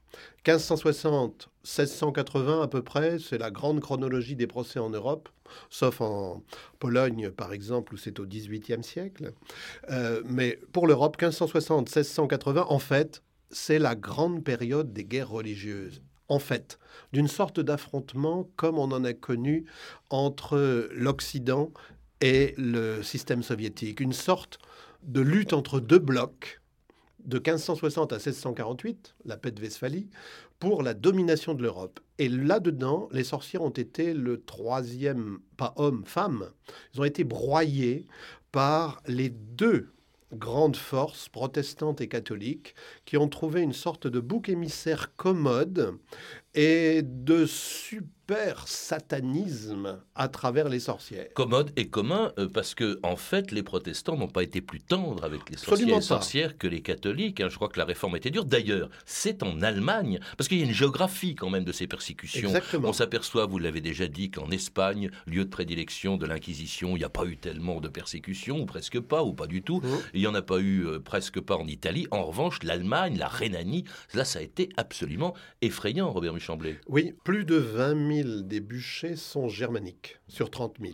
1560, 0.47 1.49
1680 1.65 2.63
à 2.63 2.69
peu 2.69 2.83
près, 2.83 3.19
c'est 3.19 3.39
la 3.39 3.51
grande 3.51 3.81
chronologie 3.81 4.37
des 4.37 4.47
procès 4.47 4.79
en 4.79 4.91
Europe, 4.91 5.29
sauf 5.71 6.01
en 6.01 6.43
Pologne 6.79 7.31
par 7.31 7.53
exemple, 7.53 7.95
où 7.95 7.97
c'est 7.97 8.21
au 8.21 8.27
XVIIIe 8.27 8.85
siècle. 8.85 9.33
Euh, 9.91 10.23
mais 10.25 10.59
pour 10.73 10.87
l'Europe, 10.87 11.21
1560, 11.21 11.89
1680, 11.89 12.67
en 12.69 12.79
fait, 12.79 13.23
c'est 13.51 13.79
la 13.79 13.95
grande 13.95 14.45
période 14.45 14.93
des 14.93 15.05
guerres 15.05 15.31
religieuses. 15.31 16.03
En 16.29 16.39
fait, 16.39 16.79
d'une 17.13 17.29
sorte 17.29 17.61
d'affrontement 17.61 18.49
comme 18.57 18.79
on 18.79 18.93
en 18.93 19.05
a 19.05 19.13
connu 19.13 19.67
entre 20.11 20.89
l'Occident 20.93 21.71
et 22.21 22.55
le 22.57 23.03
système 23.03 23.43
soviétique, 23.43 24.01
une 24.01 24.13
sorte 24.13 24.59
de 25.03 25.21
lutte 25.21 25.53
entre 25.53 25.81
deux 25.81 25.99
blocs 25.99 26.61
de 27.25 27.39
1560 27.39 28.13
à 28.13 28.17
1648, 28.17 29.15
la 29.25 29.37
paix 29.37 29.51
de 29.51 29.61
Westphalie, 29.61 30.09
pour 30.59 30.83
la 30.83 30.95
domination 30.95 31.55
de 31.55 31.63
l'Europe. 31.63 32.01
Et 32.19 32.29
là-dedans, 32.29 33.09
les 33.13 33.25
sorcières 33.25 33.63
ont 33.63 33.71
été 33.71 34.15
le 34.15 34.43
troisième, 34.43 35.39
pas 35.57 35.75
homme, 35.77 36.05
femme, 36.07 36.51
ils 36.93 37.01
ont 37.01 37.05
été 37.05 37.25
broyés 37.25 38.07
par 38.53 39.03
les 39.07 39.31
deux 39.31 39.94
grandes 40.35 40.77
forces 40.77 41.29
protestantes 41.29 42.01
et 42.01 42.09
catholiques 42.09 42.75
qui 43.05 43.17
ont 43.17 43.29
trouvé 43.29 43.63
une 43.63 43.73
sorte 43.73 44.07
de 44.07 44.21
bouc 44.21 44.49
émissaire 44.49 45.15
commode 45.17 45.99
et 46.55 47.03
de 47.03 47.47
super 47.47 48.69
satanisme 48.69 49.99
à 50.15 50.29
travers 50.29 50.69
les 50.69 50.79
sorcières. 50.79 51.27
Commode 51.35 51.73
et 51.77 51.89
commun 51.89 52.33
euh, 52.39 52.49
parce 52.49 52.75
que 52.75 53.01
en 53.03 53.17
fait 53.17 53.51
les 53.51 53.63
protestants 53.63 54.17
n'ont 54.17 54.29
pas 54.29 54.45
été 54.45 54.61
plus 54.61 54.81
tendres 54.81 55.25
avec 55.25 55.51
les 55.51 55.57
sorcières, 55.57 56.03
sorcières 56.03 56.57
que 56.57 56.69
les 56.69 56.81
catholiques. 56.81 57.41
Hein. 57.41 57.49
Je 57.51 57.57
crois 57.57 57.69
que 57.69 57.79
la 57.79 57.85
réforme 57.85 58.17
était 58.17 58.31
dure. 58.31 58.45
D'ailleurs, 58.45 58.89
c'est 59.05 59.43
en 59.43 59.63
Allemagne 59.63 60.21
parce 60.39 60.49
qu'il 60.49 60.59
y 60.59 60.63
a 60.63 60.65
une 60.65 60.73
géographie 60.73 61.35
quand 61.35 61.51
même 61.51 61.65
de 61.65 61.73
ces 61.73 61.87
persécutions. 61.87 62.53
On 62.85 62.93
s'aperçoit, 62.93 63.47
vous 63.47 63.59
l'avez 63.59 63.81
déjà 63.81 64.07
dit, 64.07 64.31
qu'en 64.31 64.51
Espagne, 64.51 65.11
lieu 65.27 65.45
de 65.45 65.51
prédilection 65.51 66.17
de 66.17 66.27
l'Inquisition, 66.27 66.97
il 66.97 67.01
n'y 67.01 67.05
a 67.05 67.11
pas 67.11 67.25
eu 67.25 67.37
tellement 67.37 67.81
de 67.81 67.89
persécutions 67.89 68.61
ou 68.61 68.67
presque 68.67 69.01
pas 69.01 69.25
ou 69.25 69.33
pas 69.33 69.47
du 69.47 69.63
tout. 69.63 69.81
Mmh. 69.81 69.89
Il 70.15 70.21
n'y 70.25 70.31
en 70.31 70.35
a 70.35 70.43
pas 70.43 70.59
eu 70.59 70.87
euh, 70.87 71.01
presque 71.01 71.41
pas 71.41 71.57
en 71.57 71.67
Italie. 71.67 72.07
En 72.11 72.25
revanche, 72.25 72.63
l'Allemagne, 72.63 73.17
la 73.19 73.29
Rhénanie, 73.29 73.85
là 74.15 74.25
ça 74.25 74.39
a 74.39 74.43
été 74.43 74.69
absolument 74.77 75.35
effrayant, 75.63 76.11
Robert 76.11 76.35
Michel. 76.35 76.55
Oui, 76.89 77.15
plus 77.25 77.45
de 77.45 77.57
20 77.57 78.23
000 78.23 78.41
des 78.43 78.61
bûchers 78.61 79.17
sont 79.17 79.49
germaniques 79.49 80.21
sur 80.29 80.51
30 80.51 80.77
000. 80.81 80.93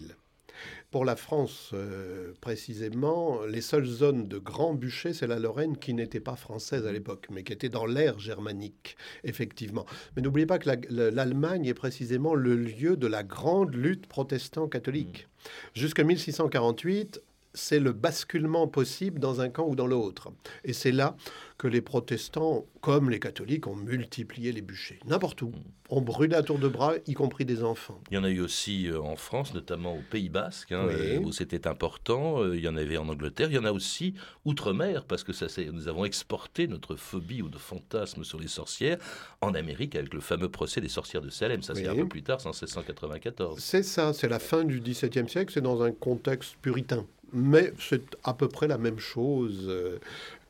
Pour 0.90 1.04
la 1.04 1.14
France, 1.14 1.70
euh, 1.72 2.32
précisément, 2.40 3.44
les 3.44 3.60
seules 3.60 3.87
zones 3.87 4.26
de 4.26 4.38
grands 4.38 4.75
bûchers, 4.75 5.12
c'est 5.12 5.26
la 5.26 5.38
Lorraine 5.38 5.76
qui 5.76 5.94
n'était 5.94 6.20
pas 6.20 6.34
française 6.34 6.84
à 6.87 6.92
l'époque, 6.92 7.28
mais 7.30 7.44
qui 7.44 7.52
était 7.52 7.68
dans 7.68 7.87
l'ère 7.87 8.18
germanique, 8.18 8.96
effectivement. 9.22 9.87
Mais 10.16 10.22
n'oubliez 10.22 10.46
pas 10.46 10.58
que 10.58 10.68
l'Allemagne 10.90 11.66
est 11.66 11.75
précisément 11.75 12.34
le 12.34 12.56
lieu 12.56 12.96
de 12.96 13.06
la 13.06 13.22
grande 13.22 13.75
lutte 13.75 14.06
protestant-catholique. 14.06 15.28
Mmh. 15.28 15.49
Jusqu'en 15.75 16.04
1648, 16.04 17.22
c'est 17.54 17.80
le 17.80 17.92
basculement 17.92 18.69
possible 18.69 19.19
dans 19.19 19.40
un 19.40 19.49
camp 19.49 19.66
ou 19.66 19.75
dans 19.75 19.87
l'autre. 19.87 20.28
Et 20.64 20.73
c'est 20.73 20.92
là 20.92 21.16
que 21.59 21.69
les 21.69 21.83
protestants, 21.83 22.64
comme 22.80 23.11
les 23.11 23.21
catholiques, 23.21 23.66
ont 23.66 23.76
multiplié 23.76 24.50
les 24.50 24.62
bûchers. 24.62 24.99
N'importe 25.04 25.42
où. 25.42 25.52
On 25.90 26.00
brûlait 26.00 26.37
à 26.37 26.42
tour 26.42 26.59
de 26.59 26.69
bras, 26.69 26.95
y 27.07 27.12
compris 27.12 27.45
des 27.45 27.62
enfants. 27.62 28.00
Il 28.11 28.14
y 28.14 28.19
en 28.19 28.25
a 28.25 28.30
eu 28.30 28.40
aussi 28.40 28.88
euh, 28.88 29.00
en 29.00 29.16
France, 29.16 29.52
notamment 29.52 29.97
au 29.97 30.00
Pays 30.11 30.30
Basque, 30.30 30.73
hein, 30.73 30.87
euh, 30.88 31.19
où 31.19 31.33
c'était 31.33 31.66
important. 31.66 32.42
Euh, 32.42 32.57
il 32.57 32.62
y 32.62 32.69
en 32.69 32.76
avait 32.76 32.97
en 32.97 33.09
Angleterre. 33.09 33.49
Il 33.50 33.57
y 33.57 33.59
en 33.59 33.64
a 33.64 33.73
aussi 33.73 34.14
outre-mer, 34.47 35.04
parce 35.04 35.23
que 35.23 35.33
ça, 35.33 35.47
nous 35.71 35.88
avons 35.88 36.07
exporté 36.07 36.66
notre 36.66 36.97
phobie 36.97 37.42
ou 37.42 37.49
de 37.49 37.59
fantasme 37.59 38.25
sur 38.25 38.38
les 38.40 38.49
sorcières 38.49 38.97
en 39.42 39.52
Amérique 39.52 39.97
avec 39.97 40.14
le 40.14 40.21
fameux 40.21 40.49
procès 40.49 40.80
des 40.80 40.88
sorcières 40.88 41.21
de 41.21 41.30
Salem. 41.30 41.62
Ça, 41.62 41.75
c'est 41.75 41.88
un 41.88 41.95
peu 41.95 42.09
plus 42.09 42.23
tard, 42.23 42.40
c'est 42.40 42.49
en 42.49 42.52
1694. 42.52 43.59
C'est 43.59 43.83
ça, 43.83 44.14
c'est 44.14 44.28
la 44.28 44.38
fin 44.38 44.64
du 44.64 44.80
XVIIe 44.80 45.28
siècle. 45.28 45.52
C'est 45.52 45.61
dans 45.61 45.83
un 45.83 45.92
contexte 45.92 46.57
puritain 46.62 47.04
mais 47.32 47.72
c'est 47.78 48.16
à 48.25 48.34
peu 48.34 48.49
près 48.49 48.68
la 48.68 48.78
même 48.78 48.99
chose 48.99 49.72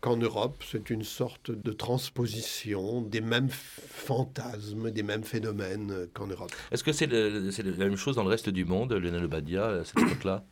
qu'en 0.00 0.16
Europe, 0.16 0.62
c'est 0.70 0.88
une 0.90 1.04
sorte 1.04 1.50
de 1.50 1.72
transposition 1.72 3.02
des 3.02 3.20
mêmes 3.20 3.50
fantasmes, 3.50 4.90
des 4.90 5.02
mêmes 5.02 5.24
phénomènes 5.24 6.06
qu'en 6.14 6.26
Europe. 6.26 6.50
Est-ce 6.72 6.82
que 6.82 6.92
c'est 6.92 7.06
la 7.06 7.84
même 7.84 7.96
chose 7.96 8.16
dans 8.16 8.24
le 8.24 8.30
reste 8.30 8.48
du 8.48 8.64
monde, 8.64 8.92
Lionel 8.92 9.24
Obadia, 9.24 9.66
à 9.68 9.84
cette 9.84 9.98
époque-là? 9.98 10.44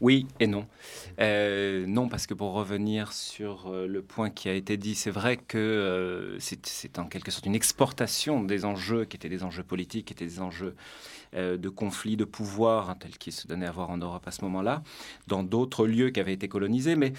Oui 0.00 0.26
et 0.38 0.46
non. 0.46 0.66
Euh, 1.20 1.84
non, 1.86 2.08
parce 2.08 2.26
que 2.26 2.34
pour 2.34 2.52
revenir 2.52 3.12
sur 3.12 3.66
euh, 3.66 3.86
le 3.86 4.02
point 4.02 4.30
qui 4.30 4.48
a 4.48 4.54
été 4.54 4.76
dit, 4.76 4.94
c'est 4.94 5.10
vrai 5.10 5.36
que 5.36 5.58
euh, 5.58 6.38
c'est 6.38 6.98
en 6.98 7.06
quelque 7.06 7.30
sorte 7.30 7.46
une 7.46 7.56
exportation 7.56 8.44
des 8.44 8.64
enjeux 8.64 9.04
qui 9.04 9.16
étaient 9.16 9.28
des 9.28 9.42
enjeux 9.42 9.64
politiques, 9.64 10.06
qui 10.06 10.12
étaient 10.12 10.26
des 10.26 10.40
enjeux 10.40 10.74
de 11.34 11.68
conflits 11.68 12.16
de 12.16 12.24
pouvoir, 12.24 12.88
hein, 12.88 12.96
tels 12.98 13.18
qu'ils 13.18 13.34
se 13.34 13.46
donnaient 13.46 13.66
à 13.66 13.70
voir 13.70 13.90
en 13.90 13.98
Europe 13.98 14.26
à 14.26 14.30
ce 14.30 14.42
moment-là, 14.44 14.82
dans 15.26 15.42
d'autres 15.42 15.86
lieux 15.86 16.08
qui 16.08 16.20
avaient 16.20 16.32
été 16.32 16.48
colonisés. 16.48 16.96
Mais 16.96 17.12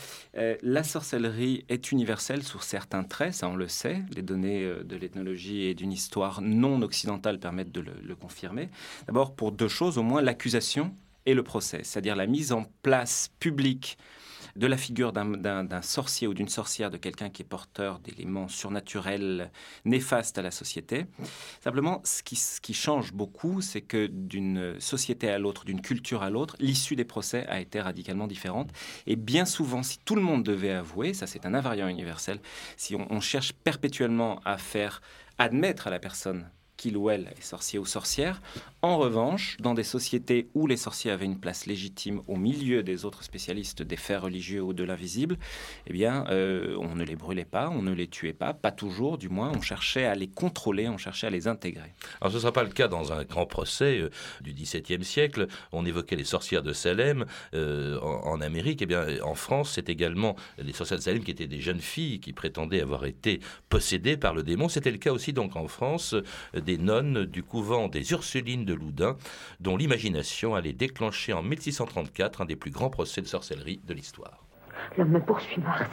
la 0.63 0.83
sorcellerie 0.83 1.63
est 1.69 1.91
universelle 1.91 2.41
sur 2.41 2.63
certains 2.63 3.03
traits, 3.03 3.35
ça 3.35 3.47
on 3.47 3.55
le 3.55 3.67
sait. 3.67 4.01
Les 4.15 4.23
données 4.23 4.67
de 4.83 4.95
l'ethnologie 4.95 5.65
et 5.65 5.75
d'une 5.75 5.91
histoire 5.91 6.41
non 6.41 6.81
occidentale 6.81 7.39
permettent 7.39 7.71
de 7.71 7.81
le 7.81 8.15
confirmer. 8.15 8.69
D'abord 9.05 9.35
pour 9.35 9.51
deux 9.51 9.67
choses, 9.67 9.99
au 9.99 10.03
moins 10.03 10.23
l'accusation 10.23 10.91
et 11.29 11.35
le 11.35 11.43
procès, 11.43 11.81
c'est-à-dire 11.83 12.15
la 12.15 12.25
mise 12.25 12.51
en 12.51 12.65
place 12.81 13.29
publique 13.39 13.97
de 14.55 14.65
la 14.65 14.77
figure 14.77 15.13
d'un 15.13 15.81
sorcier 15.83 16.27
ou 16.27 16.33
d'une 16.33 16.49
sorcière, 16.49 16.89
de 16.89 16.97
quelqu'un 16.97 17.29
qui 17.29 17.43
est 17.43 17.45
porteur 17.45 17.99
d'éléments 17.99 18.47
surnaturels 18.47 19.51
néfastes 19.85 20.39
à 20.39 20.41
la 20.41 20.49
société. 20.49 21.05
Simplement, 21.63 22.01
ce 22.03 22.23
qui, 22.23 22.35
ce 22.35 22.59
qui 22.59 22.73
change 22.73 23.13
beaucoup, 23.13 23.61
c'est 23.61 23.81
que 23.81 24.07
d'une 24.07 24.79
société 24.79 25.29
à 25.29 25.37
l'autre, 25.37 25.65
d'une 25.65 25.81
culture 25.81 26.23
à 26.23 26.31
l'autre, 26.31 26.55
l'issue 26.59 26.95
des 26.95 27.05
procès 27.05 27.45
a 27.47 27.61
été 27.61 27.79
radicalement 27.79 28.27
différente. 28.27 28.71
Et 29.05 29.15
bien 29.15 29.45
souvent, 29.45 29.83
si 29.83 29.99
tout 29.99 30.15
le 30.15 30.21
monde 30.21 30.43
devait 30.43 30.71
avouer, 30.71 31.13
ça 31.13 31.27
c'est 31.27 31.45
un 31.45 31.53
invariant 31.53 31.87
universel, 31.87 32.39
si 32.75 32.95
on 32.95 33.19
cherche 33.21 33.53
perpétuellement 33.53 34.41
à 34.45 34.57
faire 34.57 35.01
admettre 35.37 35.87
à 35.87 35.91
la 35.91 35.99
personne 35.99 36.49
qu'il 36.79 36.95
ou 36.95 37.09
elle 37.09 37.27
est 37.37 37.43
sorcier 37.43 37.77
ou 37.77 37.85
sorcière. 37.85 38.41
En 38.81 38.97
revanche, 38.97 39.57
dans 39.59 39.73
des 39.73 39.83
sociétés 39.83 40.47
où 40.53 40.65
les 40.65 40.77
sorciers 40.77 41.11
avaient 41.11 41.25
une 41.25 41.39
place 41.39 41.65
légitime 41.65 42.21
au 42.27 42.37
milieu 42.37 42.81
des 42.83 43.03
autres 43.03 43.23
spécialistes 43.23 43.81
des 43.83 43.97
faits 43.97 44.21
religieux 44.21 44.61
ou 44.61 44.71
de 44.71 44.85
l'invisible, 44.85 45.37
eh 45.87 45.93
bien, 45.93 46.23
euh, 46.29 46.77
on 46.79 46.95
ne 46.95 47.03
les 47.03 47.17
brûlait 47.17 47.43
pas, 47.43 47.69
on 47.69 47.81
ne 47.81 47.91
les 47.91 48.07
tuait 48.07 48.31
pas, 48.31 48.53
pas 48.53 48.71
toujours, 48.71 49.17
du 49.17 49.27
moins, 49.27 49.51
on 49.53 49.61
cherchait 49.61 50.05
à 50.05 50.15
les 50.15 50.29
contrôler, 50.29 50.87
on 50.87 50.97
cherchait 50.97 51.27
à 51.27 51.29
les 51.29 51.49
intégrer. 51.49 51.91
Alors, 52.21 52.31
ce 52.31 52.37
ne 52.37 52.41
sera 52.41 52.53
pas 52.53 52.63
le 52.63 52.69
cas 52.69 52.87
dans 52.87 53.11
un 53.11 53.25
grand 53.25 53.45
procès 53.45 53.99
euh, 53.99 54.09
du 54.39 54.53
XVIIe 54.53 55.03
siècle. 55.03 55.47
On 55.73 55.85
évoquait 55.85 56.15
les 56.15 56.23
sorcières 56.23 56.63
de 56.63 56.71
Salem 56.71 57.25
euh, 57.53 57.99
en, 57.99 58.39
Amérique. 58.39 58.81
Eh 58.81 58.85
bien, 58.85 59.05
en 59.23 59.35
France, 59.35 59.73
c'est 59.75 59.89
également 59.89 60.37
les 60.57 60.71
sorcières 60.71 60.99
de 60.99 61.03
Salem 61.03 61.23
qui 61.25 61.31
étaient 61.31 61.47
des 61.47 61.59
jeunes 61.59 61.81
filles 61.81 62.21
qui 62.21 62.31
prétendaient 62.31 62.79
avoir 62.79 63.05
été 63.05 63.41
possédées 63.67 64.15
par 64.15 64.33
le 64.33 64.43
démon. 64.43 64.69
C'était 64.69 64.91
le 64.91 64.97
cas 64.97 65.11
aussi, 65.11 65.33
donc, 65.33 65.57
en 65.57 65.67
France 65.67 66.15
des 66.68 66.68
nonnes 66.77 67.25
du 67.25 67.43
couvent 67.43 67.87
des 67.87 68.11
Ursulines 68.11 68.65
de 68.65 68.73
Loudun, 68.73 69.17
dont 69.59 69.77
l'imagination 69.77 70.55
allait 70.55 70.73
déclencher 70.73 71.33
en 71.33 71.41
1634 71.41 72.41
un 72.41 72.45
des 72.45 72.55
plus 72.55 72.71
grands 72.71 72.89
procès 72.89 73.21
de 73.21 73.27
sorcellerie 73.27 73.81
de 73.85 73.93
l'histoire. 73.93 74.45
L'homme 74.97 75.09
me 75.09 75.19
poursuit, 75.19 75.61
Marcel. 75.61 75.87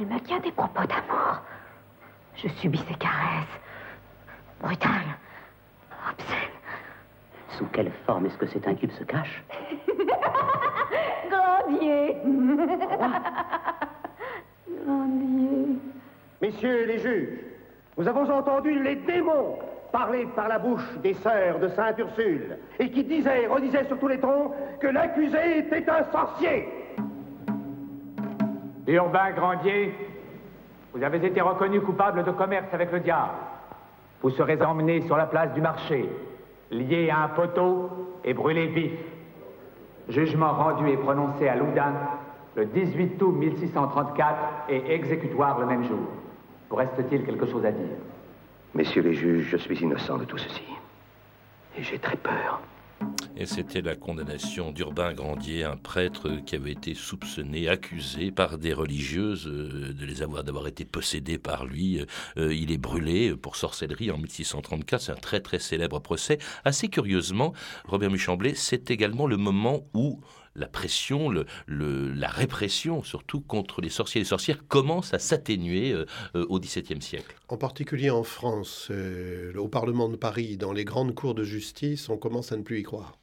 Il 0.00 0.06
me 0.06 0.20
tient 0.20 0.40
des 0.40 0.52
propos 0.52 0.86
d'amour. 0.86 1.40
Je 2.36 2.48
subis 2.60 2.78
ses 2.88 2.94
caresses. 2.94 3.46
Brutales. 4.60 5.16
Obscènes. 6.10 6.36
Sous 7.56 7.66
quelle 7.66 7.92
forme 8.06 8.26
est-ce 8.26 8.38
que 8.38 8.46
cet 8.46 8.68
inculte 8.68 8.92
se 8.92 9.04
cache 9.04 9.42
Grandier 11.30 12.16
Grandier 14.84 15.78
Messieurs 16.40 16.86
les 16.86 16.98
juges, 16.98 17.38
nous 17.98 18.06
avons 18.06 18.30
entendu 18.30 18.80
les 18.80 18.94
démons 18.94 19.58
parler 19.90 20.26
par 20.36 20.46
la 20.46 20.60
bouche 20.60 20.98
des 21.02 21.14
sœurs 21.14 21.58
de 21.58 21.66
Sainte 21.68 21.98
Ursule 21.98 22.56
et 22.78 22.90
qui 22.92 23.02
disaient 23.02 23.48
redisaient 23.48 23.86
sur 23.86 23.98
tous 23.98 24.06
les 24.06 24.20
tons 24.20 24.52
que 24.80 24.86
l'accusé 24.86 25.58
était 25.58 25.84
un 25.90 26.04
sorcier. 26.12 26.68
Urbain 28.86 29.32
Grandier, 29.32 29.92
vous 30.94 31.02
avez 31.02 31.26
été 31.26 31.40
reconnu 31.40 31.80
coupable 31.80 32.22
de 32.22 32.30
commerce 32.30 32.72
avec 32.72 32.92
le 32.92 33.00
diable. 33.00 33.32
Vous 34.22 34.30
serez 34.30 34.62
emmené 34.62 35.00
sur 35.02 35.16
la 35.16 35.26
place 35.26 35.52
du 35.54 35.60
marché, 35.60 36.08
lié 36.70 37.10
à 37.10 37.24
un 37.24 37.28
poteau 37.28 37.90
et 38.24 38.32
brûlé 38.32 38.68
vif. 38.68 38.92
Jugement 40.08 40.52
rendu 40.52 40.88
et 40.88 40.96
prononcé 40.96 41.48
à 41.48 41.56
Loudun 41.56 41.94
le 42.54 42.66
18 42.66 43.20
août 43.20 43.32
1634 43.32 44.36
et 44.68 44.94
exécutoire 44.94 45.58
le 45.58 45.66
même 45.66 45.84
jour. 45.84 46.06
Vous 46.70 46.76
reste-t-il 46.76 47.24
quelque 47.24 47.46
chose 47.46 47.64
à 47.64 47.72
dire 47.72 47.96
Messieurs 48.74 49.02
les 49.02 49.14
juges, 49.14 49.48
je 49.50 49.56
suis 49.56 49.78
innocent 49.78 50.18
de 50.18 50.24
tout 50.24 50.36
ceci. 50.36 50.62
Et 51.78 51.82
j'ai 51.82 51.98
très 51.98 52.16
peur. 52.16 52.60
Et 53.36 53.46
c'était 53.46 53.80
la 53.80 53.94
condamnation 53.94 54.72
d'Urbain 54.72 55.14
Grandier, 55.14 55.62
un 55.62 55.76
prêtre 55.76 56.28
qui 56.44 56.56
avait 56.56 56.72
été 56.72 56.94
soupçonné, 56.94 57.68
accusé 57.68 58.32
par 58.32 58.58
des 58.58 58.74
religieuses 58.74 59.46
euh, 59.46 59.94
de 59.94 60.04
les 60.04 60.22
avoir 60.22 60.42
d'avoir 60.42 60.66
été 60.66 60.84
possédées 60.84 61.38
par 61.38 61.64
lui. 61.64 62.04
Euh, 62.36 62.52
il 62.52 62.72
est 62.72 62.78
brûlé 62.78 63.36
pour 63.36 63.54
sorcellerie 63.54 64.10
en 64.10 64.18
1634. 64.18 65.00
C'est 65.00 65.12
un 65.12 65.14
très 65.14 65.40
très 65.40 65.60
célèbre 65.60 66.00
procès. 66.00 66.38
Assez 66.64 66.88
curieusement, 66.88 67.52
Robert 67.86 68.10
Muchemblé, 68.10 68.54
c'est 68.54 68.90
également 68.90 69.28
le 69.28 69.36
moment 69.36 69.82
où 69.94 70.20
la 70.58 70.66
pression, 70.66 71.30
la 71.68 72.28
répression, 72.28 73.02
surtout 73.02 73.40
contre 73.40 73.80
les 73.80 73.88
sorciers 73.88 74.20
et 74.20 74.24
les 74.24 74.28
sorcières, 74.28 74.66
commence 74.68 75.14
à 75.14 75.18
s'atténuer 75.18 75.92
euh, 75.92 76.06
euh, 76.34 76.46
au 76.48 76.60
XVIIe 76.60 77.00
siècle. 77.00 77.36
En 77.48 77.56
particulier 77.56 78.10
en 78.10 78.24
France, 78.24 78.88
euh, 78.90 79.54
au 79.56 79.68
Parlement 79.68 80.08
de 80.08 80.16
Paris, 80.16 80.56
dans 80.56 80.72
les 80.72 80.84
grandes 80.84 81.14
cours 81.14 81.34
de 81.34 81.44
justice, 81.44 82.08
on 82.08 82.16
commence 82.16 82.52
à 82.52 82.56
ne 82.56 82.62
plus 82.62 82.80
y 82.80 82.82
croire. 82.82 83.18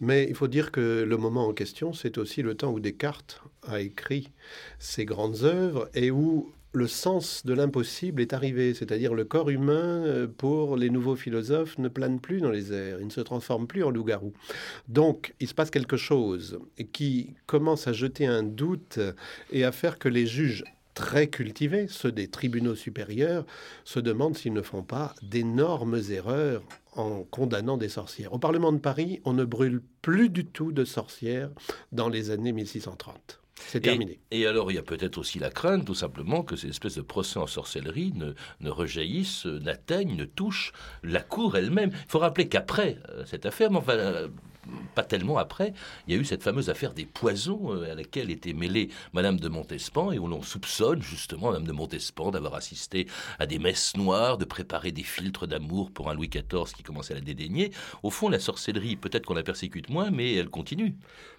Mais 0.00 0.26
il 0.28 0.34
faut 0.34 0.46
dire 0.46 0.70
que 0.70 1.02
le 1.02 1.16
moment 1.16 1.48
en 1.48 1.52
question, 1.52 1.92
c'est 1.92 2.18
aussi 2.18 2.42
le 2.42 2.54
temps 2.54 2.70
où 2.70 2.78
Descartes 2.78 3.42
a 3.66 3.80
écrit 3.80 4.30
ses 4.78 5.04
grandes 5.04 5.42
œuvres 5.42 5.88
et 5.94 6.12
où 6.12 6.52
le 6.72 6.86
sens 6.86 7.44
de 7.46 7.54
l'impossible 7.54 8.20
est 8.20 8.32
arrivé, 8.32 8.74
c'est-à-dire 8.74 9.14
le 9.14 9.24
corps 9.24 9.50
humain, 9.50 10.04
euh, 10.04 10.26
pour 10.26 10.76
les 10.76 10.90
nouveaux 10.90 11.16
philosophes, 11.16 11.78
ne 11.78 11.88
plane 11.88 12.20
plus 12.20 12.40
dans 12.40 12.50
les 12.50 12.72
airs, 12.72 13.00
il 13.00 13.06
ne 13.06 13.12
se 13.12 13.20
transforme 13.20 13.66
plus 13.66 13.84
en 13.84 13.90
loup-garou. 13.90 14.32
Donc, 14.88 15.34
il 15.40 15.48
se 15.48 15.54
passe 15.54 15.70
quelque 15.70 15.96
chose 15.96 16.58
qui 16.92 17.34
commence 17.46 17.88
à 17.88 17.92
jeter 17.92 18.26
un 18.26 18.42
doute 18.42 18.98
et 19.50 19.64
à 19.64 19.72
faire 19.72 19.98
que 19.98 20.08
les 20.08 20.26
juges 20.26 20.64
très 20.98 21.28
cultivés, 21.28 21.86
ceux 21.88 22.10
des 22.10 22.26
tribunaux 22.26 22.74
supérieurs, 22.74 23.46
se 23.84 24.00
demandent 24.00 24.36
s'ils 24.36 24.52
ne 24.52 24.62
font 24.62 24.82
pas 24.82 25.14
d'énormes 25.22 26.00
erreurs 26.10 26.62
en 26.96 27.22
condamnant 27.22 27.76
des 27.76 27.88
sorcières. 27.88 28.32
Au 28.32 28.38
Parlement 28.40 28.72
de 28.72 28.78
Paris, 28.78 29.20
on 29.24 29.32
ne 29.32 29.44
brûle 29.44 29.80
plus 30.02 30.28
du 30.28 30.44
tout 30.44 30.72
de 30.72 30.84
sorcières 30.84 31.50
dans 31.92 32.08
les 32.08 32.30
années 32.30 32.52
1630. 32.52 33.40
C'est 33.66 33.80
terminé. 33.80 34.18
Et, 34.30 34.40
et, 34.40 34.46
alors, 34.46 34.70
il 34.70 34.74
y 34.74 34.78
a 34.78 34.82
peut-être 34.82 35.18
aussi 35.18 35.38
la 35.38 35.50
crainte, 35.50 35.84
tout 35.84 35.94
simplement, 35.94 36.42
que 36.42 36.56
ces 36.56 36.68
espèces 36.68 36.96
de 36.96 37.02
procès 37.02 37.38
en 37.38 37.46
sorcellerie 37.46 38.12
ne, 38.14 38.32
ne 38.60 38.70
rejaillissent, 38.70 39.46
n'atteignent, 39.46 40.16
ne 40.16 40.24
touchent 40.24 40.72
la 41.02 41.20
cour 41.20 41.56
elle-même. 41.56 41.90
Il 41.92 42.10
faut 42.10 42.18
rappeler 42.18 42.48
qu'après 42.48 42.98
euh, 43.10 43.24
cette 43.26 43.46
affaire, 43.46 43.70
mais 43.70 43.78
enfin, 43.78 43.94
euh, 43.94 44.28
pas 44.94 45.02
tellement 45.02 45.38
après, 45.38 45.72
il 46.06 46.14
y 46.14 46.16
a 46.16 46.20
eu 46.20 46.24
cette 46.24 46.42
fameuse 46.42 46.70
affaire 46.70 46.92
des 46.94 47.06
poisons 47.06 47.72
euh, 47.72 47.92
à 47.92 47.94
laquelle 47.94 48.30
était 48.30 48.52
mêlée 48.52 48.88
Madame 49.12 49.38
de 49.38 49.48
Montespan 49.48 50.12
et 50.12 50.18
où 50.18 50.26
l'on 50.26 50.42
soupçonne 50.42 51.02
justement 51.02 51.48
Madame 51.48 51.66
de 51.66 51.72
Montespan 51.72 52.30
d'avoir 52.30 52.54
assisté 52.54 53.06
à 53.38 53.46
des 53.46 53.58
messes 53.58 53.96
noires, 53.96 54.38
de 54.38 54.44
préparer 54.44 54.92
des 54.92 55.02
filtres 55.02 55.46
d'amour 55.46 55.90
pour 55.90 56.10
un 56.10 56.14
Louis 56.14 56.28
XIV 56.28 56.72
qui 56.76 56.82
commençait 56.82 57.14
à 57.14 57.16
la 57.16 57.22
dédaigner. 57.22 57.72
Au 58.02 58.10
fond, 58.10 58.28
la 58.28 58.38
sorcellerie, 58.38 58.96
peut-être 58.96 59.26
qu'on 59.26 59.34
la 59.34 59.42
persécute 59.42 59.88
moins, 59.88 60.10
mais 60.10 60.34
elle 60.34 60.50
continue. 60.50 60.94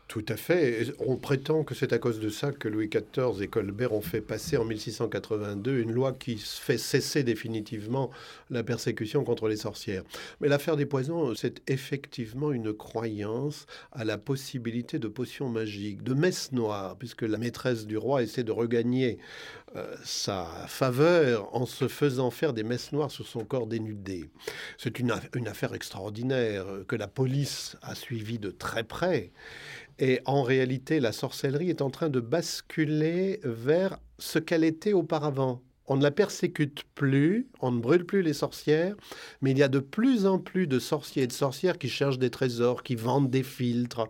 Tout 0.09 0.25
à 0.27 0.37
fait. 0.37 0.87
On 1.05 1.17
prétend 1.17 1.63
que 1.63 1.75
c'est 1.75 1.93
à 1.93 1.99
cause 1.99 2.19
de 2.19 2.29
ça 2.29 2.51
que 2.51 2.67
Louis 2.67 2.89
XIV 2.89 3.43
et 3.43 3.47
Colbert 3.47 3.93
ont 3.93 4.01
fait 4.01 4.21
passer 4.21 4.57
en 4.57 4.65
1682 4.65 5.77
une 5.77 5.91
loi 5.91 6.13
qui 6.13 6.35
fait 6.37 6.79
cesser 6.79 7.21
définitivement 7.21 8.09
la 8.49 8.63
persécution 8.63 9.23
contre 9.23 9.47
les 9.47 9.55
sorcières. 9.55 10.01
Mais 10.41 10.47
l'affaire 10.47 10.77
des 10.77 10.87
poisons, 10.87 11.35
c'est 11.35 11.61
effectivement 11.69 12.51
une 12.51 12.73
croyance 12.73 13.67
à 13.91 14.03
la 14.03 14.17
possibilité 14.17 14.97
de 14.97 15.07
potions 15.07 15.47
magiques, 15.47 16.01
de 16.01 16.15
messes 16.15 16.53
noires, 16.53 16.95
puisque 16.97 17.21
la 17.21 17.37
maîtresse 17.37 17.85
du 17.85 17.95
roi 17.95 18.23
essaie 18.23 18.43
de 18.43 18.51
regagner 18.51 19.19
euh, 19.75 19.95
sa 20.03 20.45
faveur 20.67 21.55
en 21.55 21.67
se 21.67 21.87
faisant 21.87 22.31
faire 22.31 22.53
des 22.53 22.63
messes 22.63 22.91
noires 22.93 23.11
sur 23.11 23.27
son 23.27 23.45
corps 23.45 23.67
dénudé. 23.67 24.27
C'est 24.79 24.97
une, 24.97 25.13
une 25.35 25.47
affaire 25.47 25.75
extraordinaire 25.75 26.65
que 26.87 26.95
la 26.95 27.07
police 27.07 27.77
a 27.83 27.93
suivie 27.93 28.39
de 28.39 28.49
très 28.49 28.83
près. 28.83 29.31
Et 29.99 30.21
en 30.25 30.43
réalité, 30.43 30.99
la 30.99 31.11
sorcellerie 31.11 31.69
est 31.69 31.81
en 31.81 31.89
train 31.89 32.09
de 32.09 32.21
basculer 32.21 33.41
vers 33.43 33.99
ce 34.17 34.39
qu'elle 34.39 34.63
était 34.63 34.93
auparavant. 34.93 35.61
On 35.91 35.97
ne 35.97 36.03
la 36.03 36.11
persécute 36.11 36.83
plus, 36.93 37.47
on 37.61 37.71
ne 37.71 37.79
brûle 37.79 38.05
plus 38.05 38.21
les 38.21 38.33
sorcières, 38.33 38.95
mais 39.41 39.51
il 39.51 39.57
y 39.57 39.63
a 39.63 39.67
de 39.67 39.79
plus 39.79 40.27
en 40.27 40.37
plus 40.37 40.67
de 40.67 40.77
sorciers 40.77 41.23
et 41.23 41.27
de 41.27 41.33
sorcières 41.33 41.79
qui 41.79 41.89
cherchent 41.89 42.19
des 42.19 42.29
trésors, 42.29 42.83
qui 42.83 42.93
vendent 42.93 43.31
des 43.31 43.41
filtres. 43.41 44.07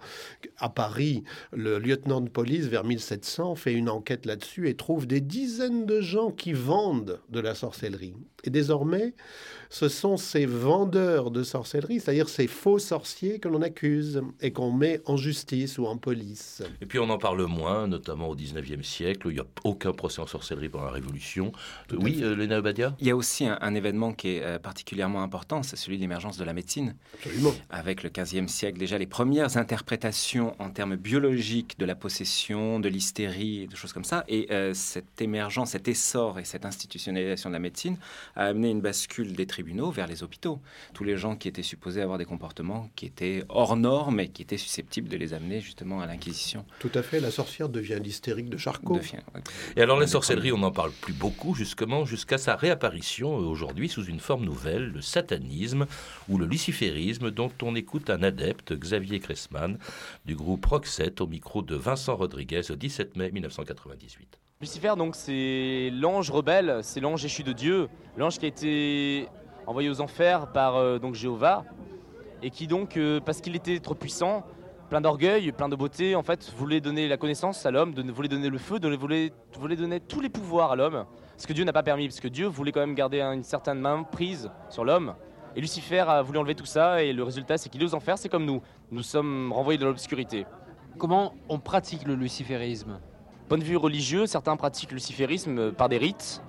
À 0.57 0.67
Paris, 0.67 1.23
le 1.53 1.79
lieutenant 1.79 2.19
de 2.19 2.29
police, 2.29 2.65
vers 2.65 2.83
1700, 2.83 3.55
fait 3.55 3.73
une 3.73 3.89
enquête 3.89 4.25
là-dessus 4.25 4.67
et 4.67 4.75
trouve 4.75 5.07
des 5.07 5.21
dizaines 5.21 5.85
de 5.85 6.01
gens 6.01 6.31
qui 6.31 6.51
vendent 6.51 7.21
de 7.29 7.39
la 7.39 7.55
sorcellerie. 7.55 8.15
Et 8.43 8.49
désormais, 8.49 9.13
ce 9.69 9.87
sont 9.87 10.17
ces 10.17 10.45
vendeurs 10.45 11.29
de 11.31 11.43
sorcellerie, 11.43 11.99
c'est-à-dire 11.99 12.27
ces 12.27 12.47
faux 12.47 12.79
sorciers 12.79 13.39
que 13.39 13.47
l'on 13.47 13.61
accuse 13.61 14.21
et 14.41 14.51
qu'on 14.51 14.71
met 14.71 15.01
en 15.05 15.15
justice 15.15 15.77
ou 15.77 15.85
en 15.85 15.97
police. 15.97 16.63
Et 16.81 16.85
puis 16.87 16.97
on 16.97 17.09
en 17.09 17.19
parle 17.19 17.45
moins, 17.45 17.87
notamment 17.87 18.29
au 18.29 18.35
19e 18.35 18.83
siècle, 18.83 19.27
où 19.27 19.29
il 19.29 19.35
n'y 19.35 19.39
a 19.39 19.45
aucun 19.63 19.91
procès 19.91 20.21
en 20.21 20.27
sorcellerie 20.27 20.69
pendant 20.69 20.85
la 20.85 20.91
Révolution. 20.91 21.51
Tout 21.87 21.97
oui, 22.01 22.19
euh, 22.21 22.35
Léna 22.35 22.59
Obadia? 22.59 22.95
Il 22.99 23.07
y 23.07 23.11
a 23.11 23.15
aussi 23.15 23.45
un, 23.45 23.59
un 23.61 23.75
événement 23.75 24.13
qui 24.13 24.29
est 24.29 24.43
euh, 24.43 24.57
particulièrement 24.57 25.21
important, 25.21 25.61
c'est 25.61 25.75
celui 25.75 25.97
de 25.97 26.01
l'émergence 26.01 26.37
de 26.37 26.43
la 26.43 26.53
médecine. 26.53 26.95
Absolument. 27.13 27.53
Avec 27.69 28.01
le 28.01 28.09
15e 28.09 28.47
siècle, 28.47 28.79
déjà 28.79 28.97
les 28.97 29.07
premières 29.07 29.57
interprétations 29.57 30.55
en 30.59 30.71
termes 30.71 30.95
biologiques 30.95 31.77
de 31.77 31.85
la 31.85 31.95
possession, 31.95 32.79
de 32.79 32.89
l'hystérie, 32.89 33.67
de 33.67 33.75
choses 33.75 33.93
comme 33.93 34.03
ça. 34.03 34.23
Et 34.27 34.47
euh, 34.51 34.73
cette 34.73 35.21
émergence, 35.21 35.71
cet 35.71 35.87
essor 35.87 36.39
et 36.39 36.43
cette 36.43 36.65
institutionnalisation 36.65 37.51
de 37.51 37.53
la 37.53 37.59
médecine 37.59 37.97
a 38.35 38.45
amené 38.45 38.71
une 38.71 38.81
bascule 38.81 39.33
des 39.33 39.45
tribunaux 39.59 39.91
vers 39.91 40.07
les 40.07 40.23
hôpitaux. 40.23 40.61
Tous 40.93 41.03
les 41.03 41.17
gens 41.17 41.35
qui 41.35 41.49
étaient 41.49 41.63
supposés 41.63 42.01
avoir 42.01 42.17
des 42.17 42.23
comportements 42.23 42.89
qui 42.95 43.05
étaient 43.05 43.43
hors 43.49 43.75
normes 43.75 44.21
et 44.21 44.29
qui 44.29 44.41
étaient 44.41 44.57
susceptibles 44.57 45.09
de 45.09 45.17
les 45.17 45.33
amener 45.33 45.59
justement 45.59 45.99
à 45.99 46.05
l'Inquisition. 46.05 46.65
Tout 46.79 46.91
à 46.93 47.01
fait, 47.01 47.19
la 47.19 47.29
sorcière 47.29 47.67
devient 47.67 47.99
l'hystérique 48.01 48.49
de 48.49 48.55
Charcot. 48.55 48.95
Devient, 48.95 49.19
ouais. 49.35 49.41
Et 49.75 49.81
alors 49.81 49.99
la 49.99 50.07
sorcellerie, 50.07 50.53
on 50.53 50.59
n'en 50.59 50.71
parle 50.71 50.91
plus 50.91 51.11
beaucoup 51.11 51.55
justement 51.55 52.05
jusqu'à 52.05 52.37
sa 52.37 52.55
réapparition 52.55 53.35
aujourd'hui 53.35 53.89
sous 53.89 54.05
une 54.05 54.21
forme 54.21 54.45
nouvelle, 54.45 54.91
le 54.91 55.01
satanisme 55.01 55.87
ou 56.29 56.37
le 56.37 56.45
luciférisme 56.45 57.31
dont 57.31 57.51
on 57.61 57.75
écoute 57.75 58.09
un 58.09 58.23
adepte, 58.23 58.71
Xavier 58.71 59.19
Cressman, 59.19 59.77
du 60.25 60.35
groupe 60.35 60.65
Roxette 60.65 61.19
au 61.19 61.27
micro 61.27 61.61
de 61.61 61.75
Vincent 61.75 62.15
Rodriguez 62.15 62.61
le 62.69 62.77
17 62.77 63.17
mai 63.17 63.29
1998. 63.31 64.39
Lucifer, 64.61 64.95
donc, 64.97 65.15
c'est 65.15 65.89
l'ange 65.93 66.29
rebelle, 66.31 66.79
c'est 66.81 66.99
l'ange 66.99 67.23
échu 67.23 67.43
de 67.43 67.53
Dieu, 67.53 67.87
l'ange 68.17 68.37
qui 68.39 68.43
a 68.43 68.49
été 68.49 69.29
envoyé 69.69 69.87
aux 69.87 70.01
enfers 70.01 70.47
par 70.47 70.77
euh, 70.77 70.97
donc 70.97 71.13
Jéhovah, 71.13 71.63
et 72.41 72.49
qui 72.49 72.65
donc, 72.65 72.97
euh, 72.97 73.19
parce 73.23 73.39
qu'il 73.39 73.55
était 73.55 73.79
trop 73.79 73.93
puissant, 73.93 74.43
plein 74.89 74.99
d'orgueil, 74.99 75.51
plein 75.51 75.69
de 75.69 75.75
beauté, 75.75 76.15
en 76.15 76.23
fait, 76.23 76.51
voulait 76.57 76.81
donner 76.81 77.07
la 77.07 77.17
connaissance 77.17 77.63
à 77.67 77.71
l'homme, 77.71 77.93
voulait 77.93 78.29
donner 78.29 78.49
le 78.49 78.57
feu, 78.57 78.79
voulait, 78.97 79.31
voulait 79.59 79.75
donner 79.75 79.99
tous 79.99 80.21
les 80.21 80.29
pouvoirs 80.29 80.71
à 80.71 80.75
l'homme, 80.75 81.05
ce 81.37 81.45
que 81.45 81.53
Dieu 81.53 81.65
n'a 81.65 81.71
pas 81.71 81.83
permis, 81.83 82.07
parce 82.07 82.19
que 82.19 82.27
Dieu 82.27 82.47
voulait 82.47 82.71
quand 82.71 82.79
même 82.79 82.95
garder 82.95 83.21
une 83.21 83.43
certaine 83.43 83.79
main 83.79 84.01
prise 84.01 84.49
sur 84.69 84.83
l'homme. 84.83 85.13
Et 85.55 85.61
Lucifer 85.61 85.99
a 85.99 86.23
voulu 86.23 86.39
enlever 86.39 86.55
tout 86.55 86.65
ça, 86.65 87.03
et 87.03 87.13
le 87.13 87.21
résultat, 87.21 87.59
c'est 87.59 87.69
qu'il 87.69 87.83
est 87.83 87.85
aux 87.85 87.93
enfers, 87.93 88.17
c'est 88.17 88.29
comme 88.29 88.45
nous. 88.45 88.63
Nous 88.89 89.03
sommes 89.03 89.53
renvoyés 89.53 89.77
de 89.77 89.85
l'obscurité. 89.85 90.47
Comment 90.97 91.35
on 91.47 91.59
pratique 91.59 92.07
le 92.07 92.15
luciférisme? 92.15 92.99
Point 93.47 93.59
de 93.59 93.63
vue 93.63 93.77
religieux, 93.77 94.25
certains 94.25 94.57
pratiquent 94.57 94.91
le 94.91 94.95
luciférisme 94.95 95.73
par 95.73 95.89
des 95.89 95.99
rites, 95.99 96.41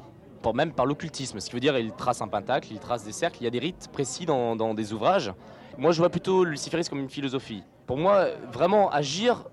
même 0.54 0.72
par 0.72 0.86
l'occultisme, 0.86 1.38
ce 1.40 1.46
qui 1.46 1.52
veut 1.52 1.60
dire 1.60 1.76
il 1.78 1.92
trace 1.92 2.22
un 2.22 2.28
pentacle, 2.28 2.68
il 2.70 2.78
trace 2.78 3.04
des 3.04 3.12
cercles, 3.12 3.38
il 3.40 3.44
y 3.44 3.46
a 3.46 3.50
des 3.50 3.58
rites 3.58 3.88
précis 3.92 4.26
dans, 4.26 4.56
dans 4.56 4.74
des 4.74 4.92
ouvrages. 4.92 5.32
Moi, 5.78 5.92
je 5.92 5.98
vois 5.98 6.10
plutôt 6.10 6.44
le 6.44 6.50
luciférisme 6.50 6.90
comme 6.90 7.00
une 7.00 7.10
philosophie. 7.10 7.62
Pour 7.86 7.96
moi, 7.96 8.26
vraiment 8.52 8.90
agir 8.90 9.44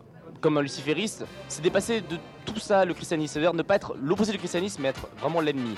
comme 0.41 0.58
un 0.58 0.62
lucifériste, 0.62 1.26
c'est 1.47 1.62
dépasser 1.62 2.02
de 2.02 2.17
tout 2.45 2.60
ça 2.60 2.86
le 2.86 2.93
christianisme, 2.93 3.34
c'est-à-dire 3.34 3.54
ne 3.54 3.63
pas 3.63 3.76
être 3.76 3.95
l'opposé 4.00 4.32
du 4.32 4.38
christianisme, 4.38 4.82
mais 4.82 4.89
être 4.89 5.08
vraiment 5.19 5.41
l'ennemi. 5.41 5.76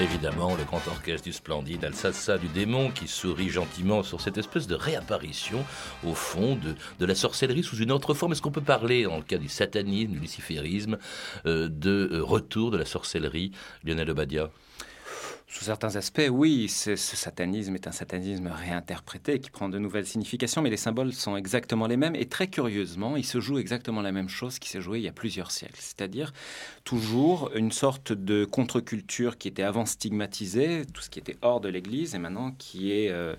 Évidemment, 0.00 0.56
le 0.56 0.64
grand 0.64 0.80
orchestre 0.88 1.24
du 1.24 1.32
splendide 1.34 1.84
Alsassa 1.84 2.38
du 2.38 2.48
démon 2.48 2.90
qui 2.90 3.06
sourit 3.06 3.50
gentiment 3.50 4.02
sur 4.02 4.22
cette 4.22 4.38
espèce 4.38 4.66
de 4.66 4.74
réapparition, 4.74 5.62
au 6.06 6.14
fond, 6.14 6.56
de, 6.56 6.74
de 6.98 7.04
la 7.04 7.14
sorcellerie 7.14 7.62
sous 7.62 7.76
une 7.76 7.92
autre 7.92 8.14
forme. 8.14 8.32
Est-ce 8.32 8.40
qu'on 8.40 8.50
peut 8.50 8.62
parler, 8.62 9.02
dans 9.02 9.18
le 9.18 9.22
cas 9.22 9.36
du 9.36 9.48
satanisme, 9.48 10.12
du 10.12 10.18
luciférisme, 10.18 10.96
euh, 11.44 11.68
de 11.68 12.08
euh, 12.12 12.22
retour 12.22 12.70
de 12.70 12.78
la 12.78 12.86
sorcellerie, 12.86 13.52
Lionel 13.84 14.08
Obadia? 14.08 14.50
Sous 15.52 15.64
certains 15.64 15.96
aspects, 15.96 16.28
oui, 16.30 16.68
ce, 16.68 16.94
ce 16.94 17.16
satanisme 17.16 17.74
est 17.74 17.88
un 17.88 17.92
satanisme 17.92 18.46
réinterprété 18.46 19.40
qui 19.40 19.50
prend 19.50 19.68
de 19.68 19.80
nouvelles 19.80 20.06
significations, 20.06 20.62
mais 20.62 20.70
les 20.70 20.76
symboles 20.76 21.12
sont 21.12 21.36
exactement 21.36 21.88
les 21.88 21.96
mêmes. 21.96 22.14
Et 22.14 22.26
très 22.26 22.46
curieusement, 22.46 23.16
il 23.16 23.24
se 23.24 23.40
joue 23.40 23.58
exactement 23.58 24.00
la 24.00 24.12
même 24.12 24.28
chose 24.28 24.60
qui 24.60 24.68
s'est 24.68 24.80
jouée 24.80 25.00
il 25.00 25.02
y 25.02 25.08
a 25.08 25.12
plusieurs 25.12 25.50
siècles. 25.50 25.74
C'est-à-dire 25.76 26.32
toujours 26.84 27.50
une 27.56 27.72
sorte 27.72 28.12
de 28.12 28.44
contre-culture 28.44 29.38
qui 29.38 29.48
était 29.48 29.64
avant 29.64 29.86
stigmatisée, 29.86 30.84
tout 30.94 31.02
ce 31.02 31.10
qui 31.10 31.18
était 31.18 31.36
hors 31.42 31.60
de 31.60 31.68
l'Église, 31.68 32.14
et 32.14 32.18
maintenant 32.18 32.52
qui 32.52 32.92
est 32.92 33.10
euh, 33.10 33.34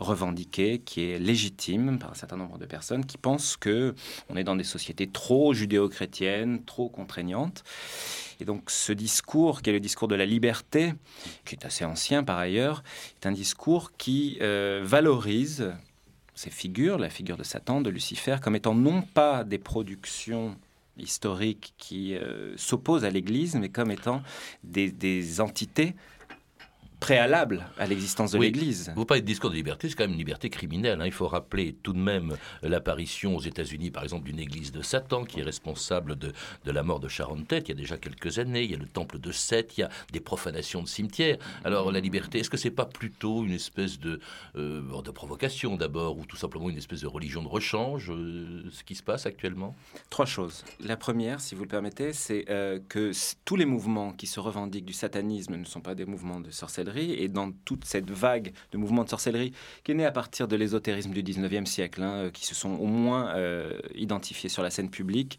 revendiqué, 0.00 0.80
qui 0.80 1.04
est 1.04 1.20
légitime 1.20 2.00
par 2.00 2.10
un 2.10 2.14
certain 2.14 2.38
nombre 2.38 2.58
de 2.58 2.66
personnes 2.66 3.06
qui 3.06 3.18
pensent 3.18 3.56
que 3.56 3.94
on 4.28 4.36
est 4.36 4.44
dans 4.44 4.56
des 4.56 4.64
sociétés 4.64 5.06
trop 5.06 5.54
judéo-chrétiennes, 5.54 6.64
trop 6.64 6.88
contraignantes. 6.88 7.62
Et 8.42 8.44
donc 8.44 8.72
ce 8.72 8.92
discours, 8.92 9.62
qui 9.62 9.70
est 9.70 9.72
le 9.72 9.78
discours 9.78 10.08
de 10.08 10.16
la 10.16 10.26
liberté, 10.26 10.94
qui 11.44 11.54
est 11.54 11.64
assez 11.64 11.84
ancien 11.84 12.24
par 12.24 12.38
ailleurs, 12.38 12.82
est 13.22 13.26
un 13.28 13.30
discours 13.30 13.92
qui 13.96 14.36
euh, 14.40 14.80
valorise 14.82 15.72
ces 16.34 16.50
figures, 16.50 16.98
la 16.98 17.08
figure 17.08 17.36
de 17.36 17.44
Satan, 17.44 17.80
de 17.80 17.88
Lucifer, 17.88 18.38
comme 18.42 18.56
étant 18.56 18.74
non 18.74 19.02
pas 19.02 19.44
des 19.44 19.58
productions 19.58 20.56
historiques 20.98 21.72
qui 21.78 22.16
euh, 22.16 22.56
s'opposent 22.56 23.04
à 23.04 23.10
l'Église, 23.10 23.54
mais 23.54 23.68
comme 23.68 23.92
étant 23.92 24.24
des, 24.64 24.90
des 24.90 25.40
entités 25.40 25.94
préalables 27.02 27.66
à 27.78 27.86
l'existence 27.86 28.30
de 28.30 28.38
Oui. 28.38 28.46
l'Église. 28.46 28.92
Vous 28.94 29.04
parlez 29.04 29.22
de 29.22 29.26
discours 29.26 29.50
de 29.50 29.56
liberté, 29.56 29.88
c'est 29.88 29.96
quand 29.96 30.04
même 30.04 30.12
une 30.12 30.18
liberté 30.18 30.48
criminelle. 30.50 31.00
hein. 31.00 31.06
Il 31.06 31.10
faut 31.12 31.26
rappeler 31.26 31.72
tout 31.82 31.92
de 31.92 31.98
même 31.98 32.36
l'apparition 32.62 33.34
aux 33.36 33.40
États-Unis, 33.40 33.90
par 33.90 34.04
exemple, 34.04 34.24
d'une 34.26 34.38
église 34.38 34.70
de 34.70 34.82
Satan 34.82 35.24
qui 35.24 35.40
est 35.40 35.42
responsable 35.42 36.14
de, 36.16 36.32
de 36.64 36.70
la 36.70 36.84
mort 36.84 37.00
de 37.00 37.08
Sharon 37.08 37.42
Tate 37.42 37.68
il 37.68 37.70
y 37.70 37.72
a 37.72 37.80
déjà 37.80 37.96
quelques 37.96 38.38
années. 38.38 38.62
Il 38.62 38.70
y 38.70 38.74
a 38.74 38.78
le 38.78 38.86
temple 38.86 39.18
de 39.18 39.32
Seth, 39.32 39.76
il 39.76 39.80
y 39.80 39.84
a 39.84 39.90
des 40.12 40.20
profanations 40.20 40.80
de 40.80 40.86
cimetières. 40.86 41.38
Alors 41.64 41.90
la 41.90 41.98
liberté, 41.98 42.38
est-ce 42.38 42.50
que 42.50 42.56
c'est 42.56 42.70
pas 42.70 42.86
plutôt 42.86 43.44
une 43.44 43.52
espèce 43.52 43.98
de, 43.98 44.20
euh, 44.54 45.02
de 45.02 45.10
provocation 45.10 45.76
d'abord, 45.76 46.16
ou 46.18 46.24
tout 46.24 46.36
simplement 46.36 46.70
une 46.70 46.78
espèce 46.78 47.00
de 47.00 47.08
religion 47.08 47.42
de 47.42 47.48
rechange, 47.48 48.12
euh, 48.12 48.62
ce 48.70 48.84
qui 48.84 48.94
se 48.94 49.02
passe 49.02 49.26
actuellement? 49.26 49.74
Trois 50.08 50.26
choses. 50.26 50.64
La 50.78 50.96
première, 50.96 51.40
si 51.40 51.56
vous 51.56 51.62
le 51.62 51.68
permettez, 51.68 52.12
c'est 52.12 52.44
euh, 52.48 52.78
que 52.88 53.10
tous 53.44 53.56
les 53.56 53.64
mouvements 53.66 54.12
qui 54.12 54.28
se 54.28 54.38
revendiquent 54.38 54.84
du 54.84 54.92
satanisme 54.92 55.56
ne 55.56 55.64
sont 55.64 55.80
pas 55.80 55.96
des 55.96 56.04
mouvements 56.04 56.38
de 56.38 56.50
sorcellerie. 56.52 56.91
Et 57.00 57.28
dans 57.28 57.52
toute 57.64 57.84
cette 57.84 58.10
vague 58.10 58.52
de 58.72 58.78
mouvements 58.78 59.04
de 59.04 59.08
sorcellerie 59.08 59.52
qui 59.84 59.92
est 59.92 59.94
née 59.94 60.04
à 60.04 60.12
partir 60.12 60.48
de 60.48 60.56
l'ésotérisme 60.56 61.12
du 61.12 61.22
19e 61.22 61.66
siècle, 61.66 62.02
hein, 62.02 62.30
qui 62.32 62.46
se 62.46 62.54
sont 62.54 62.74
au 62.74 62.86
moins 62.86 63.34
euh, 63.34 63.78
identifiés 63.94 64.48
sur 64.48 64.62
la 64.62 64.70
scène 64.70 64.90
publique, 64.90 65.38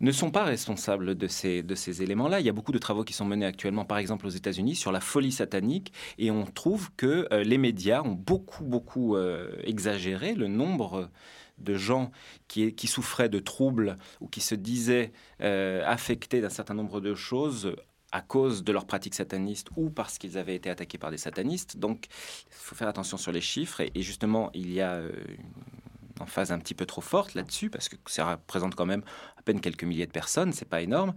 ne 0.00 0.12
sont 0.12 0.30
pas 0.30 0.44
responsables 0.44 1.14
de 1.14 1.26
ces, 1.26 2.02
éléments-là. 2.02 2.40
Il 2.40 2.46
y 2.46 2.48
a 2.48 2.52
beaucoup 2.52 2.72
de 2.72 2.78
travaux 2.78 3.04
qui 3.04 3.12
sont 3.12 3.24
menés 3.24 3.46
actuellement, 3.46 3.84
par 3.84 3.98
exemple 3.98 4.26
aux 4.26 4.30
États-Unis, 4.30 4.76
sur 4.76 4.92
la 4.92 5.00
folie 5.00 5.32
satanique. 5.32 5.92
Et 6.18 6.30
on 6.30 6.44
trouve 6.44 6.90
que 6.96 7.28
euh, 7.32 7.42
les 7.42 7.58
médias 7.58 8.02
ont 8.02 8.12
beaucoup, 8.12 8.64
beaucoup 8.64 9.16
euh, 9.16 9.50
exagéré 9.64 10.34
le 10.34 10.48
nombre 10.48 11.10
de 11.58 11.74
gens 11.74 12.10
qui, 12.48 12.74
souffraient 12.86 13.28
de 13.28 13.38
troubles 13.38 13.96
ou 14.20 14.26
qui 14.26 14.40
se 14.40 14.54
disaient 14.54 15.12
affectés 15.38 16.40
d'un 16.40 16.48
certain 16.48 16.74
nombre 16.74 17.00
de 17.00 17.14
choses 17.14 17.76
à 18.12 18.20
cause 18.20 18.62
de 18.62 18.72
leur 18.72 18.86
pratique 18.86 19.14
sataniste 19.14 19.68
ou 19.76 19.90
parce 19.90 20.18
qu'ils 20.18 20.38
avaient 20.38 20.54
été 20.54 20.70
attaqués 20.70 20.98
par 20.98 21.10
des 21.10 21.16
satanistes. 21.16 21.78
Donc, 21.78 22.06
il 22.06 22.54
faut 22.54 22.74
faire 22.74 22.88
attention 22.88 23.16
sur 23.16 23.32
les 23.32 23.40
chiffres. 23.40 23.80
Et, 23.80 23.90
et 23.94 24.02
justement, 24.02 24.50
il 24.54 24.70
y 24.72 24.80
a 24.80 24.92
euh, 24.92 25.10
une 25.38 26.22
emphase 26.22 26.52
un 26.52 26.58
petit 26.58 26.74
peu 26.74 26.86
trop 26.86 27.00
forte 27.00 27.34
là-dessus 27.34 27.70
parce 27.70 27.88
que 27.88 27.96
ça 28.06 28.32
représente 28.32 28.74
quand 28.74 28.86
même 28.86 29.02
à 29.38 29.42
peine 29.42 29.60
quelques 29.60 29.84
milliers 29.84 30.06
de 30.06 30.12
personnes. 30.12 30.52
C'est 30.52 30.68
pas 30.68 30.82
énorme. 30.82 31.14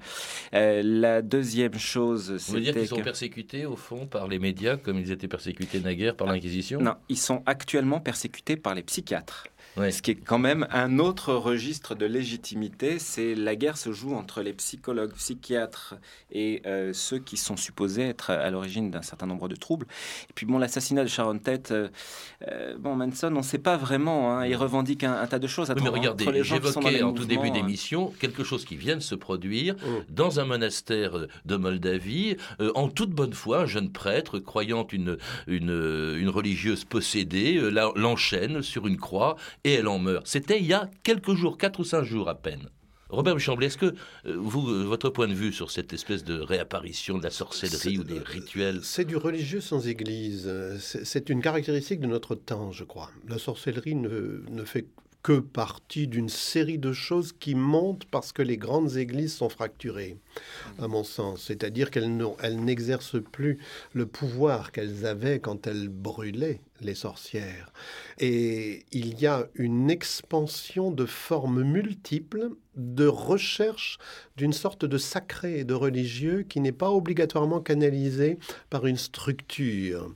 Euh, 0.53 0.81
la 0.83 1.21
deuxième 1.21 1.77
chose, 1.77 2.31
Vous 2.31 2.53
voulez 2.53 2.71
dire 2.71 2.73
qu'ils 2.73 2.87
sont 2.87 3.01
persécutés, 3.01 3.65
au 3.65 3.75
fond, 3.75 4.07
par 4.07 4.27
les 4.27 4.39
médias, 4.39 4.77
comme 4.77 4.97
ils 4.97 5.11
étaient 5.11 5.27
persécutés 5.27 5.79
naguère 5.79 6.15
par 6.15 6.27
l'Inquisition? 6.27 6.81
Non, 6.81 6.95
ils 7.09 7.19
sont 7.19 7.43
actuellement 7.45 7.99
persécutés 7.99 8.57
par 8.57 8.73
les 8.73 8.83
psychiatres. 8.83 9.47
Ce 9.77 10.01
qui 10.01 10.11
est 10.11 10.15
quand 10.15 10.39
même 10.39 10.67
un 10.71 10.99
autre 10.99 11.33
registre 11.33 11.95
de 11.95 12.05
légitimité, 12.05 12.97
c'est 12.97 13.35
la 13.35 13.57
guerre 13.57 13.77
se 13.77 13.91
joue 13.91 14.13
entre 14.15 14.41
les 14.41 14.53
psychologues, 14.53 15.11
psychiatres 15.13 15.95
et 16.31 16.61
euh, 16.65 16.93
ceux 16.93 17.19
qui 17.19 17.35
sont 17.35 17.57
supposés 17.57 18.03
être 18.03 18.29
à 18.29 18.49
l'origine 18.49 18.89
d'un 18.89 19.01
certain 19.01 19.25
nombre 19.27 19.49
de 19.49 19.55
troubles. 19.55 19.85
Et 20.29 20.33
puis 20.33 20.45
bon, 20.45 20.59
l'assassinat 20.59 21.03
de 21.03 21.09
Sharon 21.09 21.39
Tate, 21.39 21.71
euh, 21.71 21.89
euh, 22.47 22.75
bon 22.79 22.95
Manson, 22.95 23.27
on 23.33 23.39
ne 23.39 23.41
sait 23.43 23.57
pas 23.57 23.75
vraiment. 23.75 24.37
hein, 24.37 24.45
il 24.45 24.55
revendique 24.55 25.03
un, 25.03 25.13
un 25.13 25.27
tas 25.27 25.39
de 25.39 25.47
choses. 25.47 25.69
Oui, 25.75 25.81
mais 25.83 25.89
regardez, 25.89 26.25
j'évoquais 26.43 27.03
en 27.03 27.11
tout 27.13 27.25
début 27.25 27.51
d'émission 27.51 28.13
quelque 28.19 28.45
chose 28.45 28.63
qui 28.63 28.77
vient 28.77 28.95
de 28.95 29.01
se 29.01 29.15
produire 29.15 29.75
dans 30.09 30.39
un 30.39 30.45
monastère 30.45 31.27
de 31.45 31.55
Moldavie. 31.57 32.37
Euh, 32.61 32.71
en 32.75 32.87
toute 32.87 33.11
bonne 33.11 33.33
foi, 33.33 33.63
un 33.63 33.65
jeune 33.65 33.91
prêtre, 33.91 34.39
croyant 34.39 34.87
une, 34.93 35.17
une, 35.47 36.15
une 36.17 36.29
religieuse 36.29 36.85
possédée, 36.85 37.59
l'enchaîne 37.95 38.61
sur 38.61 38.87
une 38.87 38.97
croix 38.97 39.35
et 39.65 39.73
elle 39.73 39.89
en 39.89 39.99
meurt. 39.99 40.25
C'était 40.27 40.59
il 40.59 40.65
y 40.65 40.73
a 40.73 40.89
quelques 41.03 41.33
jours, 41.33 41.57
quatre 41.57 41.79
ou 41.79 41.83
cinq 41.83 42.03
jours 42.03 42.29
à 42.29 42.35
peine. 42.35 42.69
Robert 43.09 43.39
Chambly, 43.39 43.67
est-ce 43.67 43.77
que 43.77 43.93
euh, 44.25 44.35
vous, 44.37 44.69
euh, 44.69 44.83
votre 44.83 45.09
point 45.09 45.27
de 45.27 45.33
vue 45.33 45.51
sur 45.51 45.69
cette 45.69 45.93
espèce 45.93 46.23
de 46.23 46.39
réapparition 46.39 47.17
de 47.17 47.23
la 47.23 47.29
sorcellerie 47.29 47.99
ou 47.99 48.03
des 48.03 48.19
rituels 48.19 48.79
C'est 48.83 49.05
du 49.05 49.15
religieux 49.15 49.61
sans 49.61 49.87
église. 49.87 50.51
C'est 50.79 51.05
c'est 51.05 51.29
une 51.29 51.41
caractéristique 51.41 51.99
de 51.99 52.07
notre 52.07 52.35
temps, 52.35 52.71
je 52.71 52.83
crois. 52.83 53.11
La 53.27 53.37
sorcellerie 53.37 53.95
ne, 53.95 54.43
ne 54.49 54.63
fait 54.63 54.87
que 55.25 55.39
partie 55.39 56.07
d'une 56.07 56.29
série 56.29 56.77
de 56.77 56.93
choses 56.93 57.33
qui 57.33 57.55
montent 57.55 58.05
parce 58.05 58.31
que 58.31 58.43
les 58.43 58.57
grandes 58.57 58.95
églises 58.95 59.33
sont 59.33 59.49
fracturées, 59.49 60.19
à 60.79 60.87
mon 60.87 61.03
sens. 61.03 61.43
C'est-à-dire 61.43 61.91
qu'elles 61.91 62.17
n'exercent 62.57 63.21
plus 63.31 63.59
le 63.93 64.05
pouvoir 64.05 64.71
qu'elles 64.71 65.05
avaient 65.05 65.39
quand 65.39 65.67
elles 65.67 65.89
brûlaient 65.89 66.61
les 66.81 66.95
sorcières. 66.95 67.71
Et 68.19 68.85
il 68.91 69.19
y 69.19 69.27
a 69.27 69.47
une 69.55 69.89
expansion 69.89 70.91
de 70.91 71.05
formes 71.05 71.63
multiples 71.63 72.49
de 72.75 73.07
recherche 73.07 73.97
d'une 74.35 74.53
sorte 74.53 74.83
de 74.85 74.97
sacré 74.97 75.59
et 75.59 75.63
de 75.63 75.73
religieux 75.73 76.45
qui 76.47 76.59
n'est 76.59 76.73
pas 76.73 76.91
obligatoirement 76.91 77.61
canalisé 77.61 78.37
par 78.69 78.85
une 78.85 78.97
structure. 78.97 80.13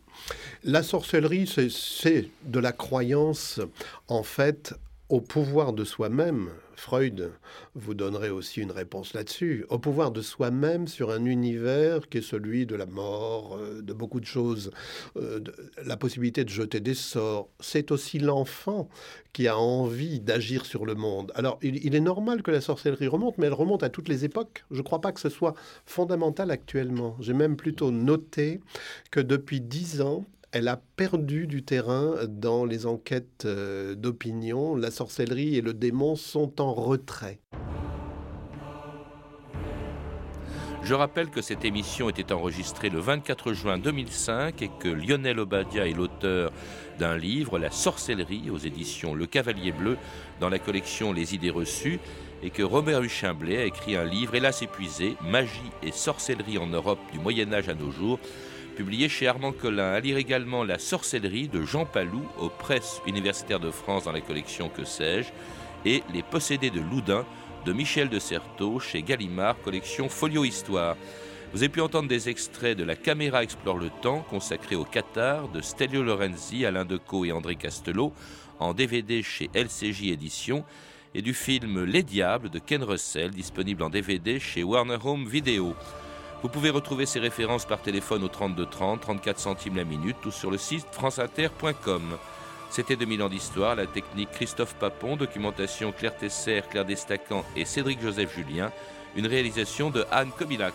La 0.63 0.83
sorcellerie, 0.83 1.47
c'est 1.47 2.29
de 2.43 2.59
la 2.59 2.73
croyance, 2.73 3.61
en 4.09 4.23
fait, 4.23 4.73
au 5.09 5.21
pouvoir 5.21 5.73
de 5.73 5.83
soi-même, 5.83 6.49
Freud 6.75 7.31
vous 7.73 7.95
donnerait 7.95 8.29
aussi 8.29 8.61
une 8.61 8.71
réponse 8.71 9.13
là-dessus, 9.13 9.65
au 9.69 9.79
pouvoir 9.79 10.11
de 10.11 10.21
soi-même 10.21 10.87
sur 10.87 11.09
un 11.09 11.25
univers 11.25 12.07
qui 12.09 12.19
est 12.19 12.21
celui 12.21 12.67
de 12.67 12.75
la 12.75 12.85
mort, 12.85 13.57
euh, 13.57 13.81
de 13.81 13.91
beaucoup 13.91 14.19
de 14.19 14.25
choses, 14.25 14.69
euh, 15.17 15.39
la 15.83 15.97
possibilité 15.97 16.43
de 16.43 16.49
jeter 16.49 16.79
des 16.79 16.93
sorts. 16.93 17.49
C'est 17.59 17.91
aussi 17.91 18.19
l'enfant 18.19 18.87
qui 19.33 19.47
a 19.47 19.57
envie 19.57 20.19
d'agir 20.19 20.65
sur 20.65 20.85
le 20.85 20.93
monde. 20.93 21.31
Alors, 21.33 21.57
il, 21.63 21.83
il, 21.83 21.95
est 21.95 22.01
normal 22.01 22.43
que 22.43 22.51
la 22.51 22.61
sorcellerie 22.61 23.07
remonte, 23.07 23.39
mais 23.39 23.47
elle 23.47 23.53
remonte 23.53 23.81
à 23.81 23.89
toutes 23.89 24.09
les 24.09 24.25
époques. 24.25 24.63
Je 24.69 24.77
ne 24.77 24.83
crois 24.83 25.01
pas 25.01 25.11
que 25.11 25.19
ce 25.19 25.29
soit 25.29 25.55
fondamental 25.87 26.51
actuellement. 26.51 27.17
J'ai 27.19 27.33
même 27.33 27.57
plutôt 27.57 27.89
noté 27.89 28.59
que 29.09 29.19
depuis 29.19 29.59
dix 29.59 30.01
ans, 30.01 30.25
elle 30.51 30.67
a 30.67 30.81
perdu 30.95 31.47
du 31.47 31.63
terrain 31.63 32.15
dans 32.27 32.65
les 32.65 32.85
enquêtes 32.85 33.43
euh, 33.45 33.95
d'opinion. 33.95 34.75
La 34.75 34.91
sorcellerie 34.91 35.55
et 35.55 35.61
le 35.61 35.73
démon 35.73 36.15
sont 36.15 36.59
en 36.59 36.73
retrait. 36.73 37.39
Je 40.81 40.93
rappelle 40.95 41.29
que 41.29 41.41
cette 41.41 41.65
émission 41.65 42.09
était 42.09 42.31
enregistrée 42.31 42.89
le 42.89 42.99
24 42.99 43.53
juin 43.53 43.77
2005 43.77 44.61
et 44.61 44.71
que 44.79 44.87
Lionel 44.87 45.39
Obadia 45.39 45.87
est 45.87 45.93
l'auteur 45.93 46.51
d'un 46.97 47.15
livre, 47.17 47.59
La 47.59 47.69
sorcellerie, 47.69 48.49
aux 48.49 48.57
éditions 48.57 49.13
Le 49.13 49.27
Cavalier 49.27 49.71
Bleu, 49.71 49.97
dans 50.39 50.49
la 50.49 50.57
collection 50.57 51.13
Les 51.13 51.35
idées 51.35 51.49
reçues, 51.51 51.99
et 52.41 52.49
que 52.49 52.63
Robert 52.63 53.01
Huchin-Blay 53.01 53.57
a 53.57 53.65
écrit 53.65 53.97
un 53.97 54.05
livre, 54.05 54.35
hélas 54.35 54.61
épuisé, 54.61 55.15
Magie 55.21 55.71
et 55.83 55.91
sorcellerie 55.91 56.57
en 56.57 56.67
Europe 56.67 56.99
du 57.11 57.19
Moyen 57.19 57.53
Âge 57.53 57.69
à 57.69 57.75
nos 57.75 57.91
jours, 57.91 58.19
publié 58.79 59.09
chez 59.09 59.27
Armand 59.27 59.51
Collin. 59.51 59.91
À 59.91 59.99
lire 59.99 60.15
également 60.15 60.63
La 60.63 60.79
sorcellerie 60.79 61.49
de 61.49 61.65
Jean 61.65 61.83
Palou 61.85 62.23
aux 62.39 62.47
presses 62.47 63.01
universitaires 63.05 63.59
de 63.59 63.71
France 63.71 64.05
dans 64.05 64.13
la 64.13 64.21
collection 64.21 64.69
Que 64.69 64.85
sais-je 64.85 65.27
et 65.83 66.01
Les 66.13 66.23
possédés 66.23 66.69
de 66.69 66.79
Loudun 66.79 67.25
de 67.65 67.73
Michel 67.73 68.07
de 68.07 68.19
Certeau 68.19 68.79
chez 68.79 69.03
Gallimard, 69.03 69.61
collection 69.63 70.07
Folio 70.07 70.45
Histoire. 70.45 70.95
Vous 71.51 71.61
avez 71.61 71.67
pu 71.67 71.81
entendre 71.81 72.07
des 72.07 72.29
extraits 72.29 72.77
de 72.77 72.85
La 72.85 72.95
caméra 72.95 73.43
explore 73.43 73.77
le 73.77 73.89
temps 74.01 74.25
consacré 74.29 74.77
au 74.77 74.85
Qatar 74.85 75.49
de 75.49 75.59
Stelio 75.59 76.01
Lorenzi, 76.01 76.65
Alain 76.65 76.85
Decaux 76.85 77.25
et 77.25 77.33
André 77.33 77.57
Castelot 77.57 78.13
en 78.59 78.73
DVD 78.73 79.21
chez 79.21 79.49
LCJ 79.53 80.03
Éditions 80.03 80.63
et 81.13 81.21
du 81.21 81.33
film 81.33 81.83
Les 81.83 82.03
Diables 82.03 82.49
de 82.49 82.59
Ken 82.59 82.83
Russell 82.83 83.31
disponible 83.31 83.83
en 83.83 83.89
DVD 83.89 84.39
chez 84.39 84.63
Warner 84.63 84.99
Home 85.03 85.27
Video. 85.27 85.75
Vous 86.41 86.47
pouvez 86.47 86.69
retrouver 86.69 87.05
ces 87.05 87.19
références 87.19 87.65
par 87.65 87.81
téléphone 87.81 88.23
au 88.23 88.29
32 88.29 88.65
30, 88.65 89.01
34 89.01 89.39
centimes 89.39 89.75
la 89.75 89.83
minute 89.83 90.25
ou 90.25 90.31
sur 90.31 90.49
le 90.49 90.57
site 90.57 90.85
franceinter.com. 90.91 92.17
C'était 92.69 92.95
2000 92.95 93.23
ans 93.23 93.29
d'histoire, 93.29 93.75
la 93.75 93.87
technique 93.87 94.31
Christophe 94.31 94.75
Papon, 94.75 95.17
documentation 95.17 95.91
Claire 95.91 96.15
Tesser, 96.15 96.61
Claire 96.69 96.85
Destacan 96.85 97.43
et 97.55 97.65
Cédric 97.65 98.01
Joseph 98.01 98.33
Julien, 98.35 98.71
une 99.15 99.27
réalisation 99.27 99.89
de 99.89 100.05
Anne 100.11 100.31
Kobilac. 100.31 100.73